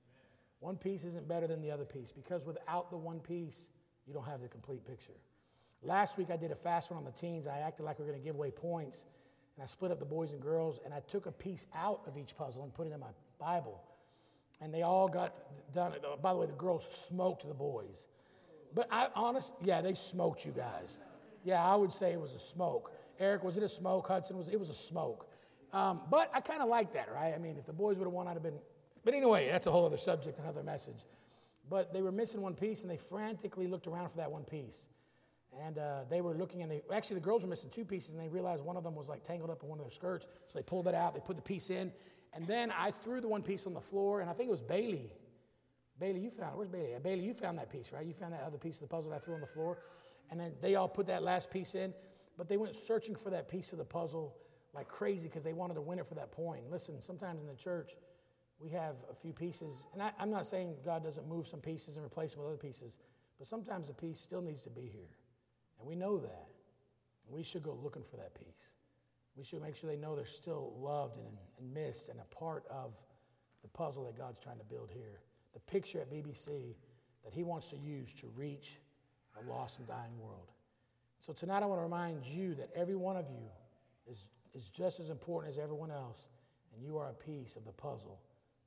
One 0.60 0.76
piece 0.76 1.04
isn't 1.06 1.28
better 1.28 1.48
than 1.48 1.62
the 1.62 1.72
other 1.72 1.86
piece 1.86 2.12
because 2.12 2.46
without 2.46 2.92
the 2.92 2.98
one 2.98 3.20
piece, 3.20 3.70
you 4.06 4.14
don't 4.14 4.26
have 4.26 4.42
the 4.42 4.48
complete 4.48 4.86
picture. 4.86 5.14
Last 5.84 6.18
week 6.18 6.30
I 6.32 6.38
did 6.38 6.52
a 6.52 6.56
fast 6.56 6.92
one 6.92 6.98
on 6.98 7.06
the 7.06 7.12
teens. 7.12 7.48
I 7.48 7.60
acted 7.60 7.84
like 7.84 8.00
we 8.00 8.06
are 8.06 8.08
going 8.08 8.20
to 8.20 8.26
give 8.26 8.36
away 8.36 8.52
points. 8.52 9.06
And 9.56 9.64
I 9.64 9.68
split 9.68 9.92
up 9.92 10.00
the 10.00 10.06
boys 10.06 10.34
and 10.34 10.42
girls 10.42 10.80
and 10.86 10.94
I 10.94 11.00
took 11.02 11.26
a 11.26 11.32
piece 11.32 11.68
out 11.76 12.02
of 12.08 12.18
each 12.18 12.36
puzzle 12.38 12.64
and 12.64 12.74
put 12.74 12.88
it 12.88 12.94
in 12.94 13.00
my 13.00 13.08
Bible. 13.40 13.82
And 14.62 14.74
they 14.74 14.82
all 14.82 15.08
got 15.08 15.38
done. 15.74 15.94
By 16.22 16.34
the 16.34 16.40
way, 16.40 16.48
the 16.48 16.54
girls 16.54 16.88
smoked 16.90 17.48
the 17.48 17.54
boys. 17.54 18.08
But 18.74 18.88
I 18.92 19.08
honest, 19.16 19.54
yeah, 19.64 19.82
they 19.82 19.94
smoked 19.94 20.46
you 20.46 20.52
guys. 20.52 21.00
Yeah, 21.44 21.64
I 21.64 21.76
would 21.76 21.94
say 21.94 22.12
it 22.12 22.20
was 22.20 22.34
a 22.34 22.40
smoke. 22.40 22.92
Eric, 23.20 23.44
was 23.44 23.58
it 23.58 23.64
a 23.64 23.70
smoke? 23.70 24.08
Hudson 24.08 24.38
was 24.38 24.50
it 24.50 24.60
was 24.60 24.70
a 24.70 24.76
smoke. 24.76 25.28
Um, 25.74 26.02
but 26.10 26.30
I 26.34 26.42
kind 26.42 26.62
of 26.62 26.70
like 26.70 26.94
that, 26.94 27.10
right? 27.14 27.34
I 27.34 27.38
mean, 27.38 27.58
if 27.58 27.66
the 27.66 27.74
boys 27.74 27.98
would 28.00 28.06
have 28.06 28.14
won, 28.14 28.28
I'd 28.28 28.34
have 28.34 28.44
been. 28.44 28.60
But 29.04 29.14
anyway, 29.14 29.50
that's 29.50 29.68
a 29.68 29.72
whole 29.72 29.86
other 29.86 29.98
subject, 29.98 30.40
another 30.40 30.64
message. 30.64 31.06
But 31.70 31.94
they 31.94 32.02
were 32.02 32.12
missing 32.12 32.42
one 32.42 32.54
piece, 32.54 32.82
and 32.82 32.92
they 32.92 32.98
frantically 32.98 33.68
looked 33.68 33.88
around 33.88 34.10
for 34.10 34.18
that 34.18 34.32
one 34.32 34.44
piece. 34.44 34.88
And 35.66 35.78
uh, 35.78 36.02
they 36.10 36.22
were 36.22 36.34
looking, 36.34 36.62
and 36.62 36.72
they 36.72 36.82
actually 36.94 37.16
the 37.16 37.26
girls 37.26 37.44
were 37.44 37.50
missing 37.50 37.70
two 37.70 37.86
pieces, 37.86 38.14
and 38.14 38.22
they 38.22 38.28
realized 38.28 38.64
one 38.64 38.78
of 38.78 38.84
them 38.84 38.96
was 38.96 39.10
like 39.10 39.24
tangled 39.24 39.50
up 39.50 39.64
in 39.64 39.70
one 39.70 39.80
of 39.80 39.86
their 39.86 39.92
skirts. 39.92 40.28
So 40.46 40.60
they 40.60 40.64
pulled 40.64 40.88
it 40.88 40.94
out, 40.94 41.14
they 41.14 41.20
put 41.20 41.36
the 41.36 41.42
piece 41.42 41.70
in, 41.70 41.92
and 42.34 42.46
then 42.46 42.72
I 42.78 42.92
threw 42.92 43.22
the 43.22 43.28
one 43.28 43.42
piece 43.42 43.66
on 43.66 43.74
the 43.74 43.82
floor, 43.82 44.22
and 44.22 44.30
I 44.30 44.34
think 44.34 44.50
it 44.50 44.52
was 44.52 44.62
Bailey 44.62 45.12
Bailey, 46.00 46.20
you 46.20 46.30
found 46.30 46.54
it. 46.54 46.58
Where's 46.58 46.70
Bailey? 46.70 46.96
Bailey, 47.02 47.24
you 47.24 47.34
found 47.34 47.58
that 47.58 47.72
piece, 47.72 47.92
right? 47.92 48.06
You 48.06 48.14
found 48.14 48.34
that 48.34 48.44
other 48.46 48.58
piece 48.58 48.82
of 48.82 48.90
the 48.90 48.96
puzzle 48.96 49.12
that 49.12 49.18
I 49.18 49.20
threw 49.20 49.34
on 49.34 49.42
the 49.42 49.48
floor. 49.48 49.80
And 50.30 50.40
then 50.40 50.54
they 50.62 50.76
all 50.76 50.88
put 50.88 51.08
that 51.08 51.24
last 51.24 51.50
piece 51.50 51.74
in, 51.74 51.94
but 52.38 52.48
they 52.48 52.58
went 52.58 52.76
searching 52.76 53.16
for 53.16 53.30
that 53.30 53.50
piece 53.50 53.72
of 53.72 53.80
the 53.80 53.86
puzzle 53.86 54.36
like 54.74 54.88
crazy 54.88 55.28
because 55.28 55.44
they 55.44 55.54
wanted 55.54 55.76
to 55.76 55.82
win 55.82 55.98
it 55.98 56.06
for 56.06 56.16
that 56.16 56.32
point. 56.32 56.70
Listen, 56.70 57.02
sometimes 57.02 57.42
in 57.42 57.48
the 57.48 57.56
church, 57.56 57.96
we 58.60 58.70
have 58.70 58.96
a 59.10 59.16
few 59.16 59.34
pieces, 59.34 59.88
and 59.94 60.02
I, 60.02 60.12
am 60.20 60.30
not 60.30 60.46
saying 60.46 60.76
God 60.84 61.04
doesn't 61.04 61.28
move 61.28 61.48
some 61.48 61.62
pieces 61.62 61.96
and 61.96 62.06
replace 62.06 62.34
them 62.34 62.42
with 62.42 62.50
other 62.50 62.58
pieces, 62.58 63.00
but 63.38 63.48
sometimes 63.48 63.90
a 63.90 63.94
piece 63.94 64.20
still 64.20 64.42
needs 64.42 64.62
to 64.64 64.70
be 64.70 64.82
here. 64.82 65.10
And 65.80 65.88
we 65.88 65.96
know 65.96 66.18
that. 66.18 66.48
We 67.30 67.44
should 67.44 67.64
go 67.64 67.78
looking 67.84 68.04
for 68.04 68.18
that 68.18 68.34
piece. 68.36 68.74
We 69.36 69.44
should 69.44 69.62
make 69.62 69.76
sure 69.76 69.90
they 69.90 69.98
know 69.98 70.16
they're 70.16 70.26
still 70.26 70.74
loved 70.80 71.18
and, 71.18 71.28
and 71.60 71.74
missed 71.74 72.10
and 72.10 72.20
a 72.20 72.36
part 72.36 72.64
of 72.70 72.94
the 73.62 73.68
puzzle 73.68 74.06
that 74.06 74.18
God's 74.18 74.40
trying 74.40 74.58
to 74.58 74.64
build 74.64 74.90
here 74.92 75.20
the 75.54 75.60
picture 75.72 76.00
at 76.00 76.12
BBC 76.12 76.76
that 77.24 77.34
he 77.34 77.44
wants 77.44 77.70
to 77.70 77.78
use 77.78 78.14
to 78.14 78.28
reach 78.36 78.78
a 79.40 79.52
lost 79.52 79.80
and 79.80 79.88
dying 79.88 80.18
world. 80.20 80.52
So 81.20 81.34
tonight 81.34 81.64
I 81.64 81.66
want 81.66 81.80
to 81.80 81.84
remind 81.84 82.26
you 82.26 82.54
that 82.56 82.70
every 82.76 82.96
one 82.96 83.18
of 83.18 83.26
you 83.30 83.50
is, 84.10 84.28
is 84.54 84.70
just 84.70 85.00
as 85.00 85.10
important 85.10 85.52
as 85.52 85.58
everyone 85.58 85.92
else, 85.92 86.28
and 86.74 86.84
you 86.84 86.98
are 86.98 87.10
a 87.10 87.14
piece 87.14 87.56
of 87.56 87.66
the 87.66 87.72
puzzle 87.72 88.20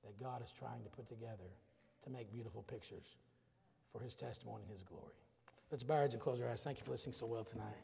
that 0.04 0.18
God 0.18 0.42
is 0.42 0.52
trying 0.52 0.82
to 0.82 0.90
put 0.90 1.06
together 1.06 1.50
to 2.04 2.10
make 2.10 2.32
beautiful 2.32 2.62
pictures 2.62 3.16
for 3.92 4.00
his 4.00 4.14
testimony 4.14 4.62
and 4.62 4.72
his 4.72 4.82
glory. 4.82 5.14
Let's 5.70 5.84
bow 5.84 5.94
our 5.94 6.00
heads 6.02 6.14
and 6.14 6.22
close 6.22 6.40
our 6.40 6.48
eyes. 6.48 6.64
Thank 6.64 6.78
you 6.78 6.84
for 6.84 6.90
listening 6.90 7.12
so 7.12 7.26
well 7.26 7.44
tonight. 7.44 7.76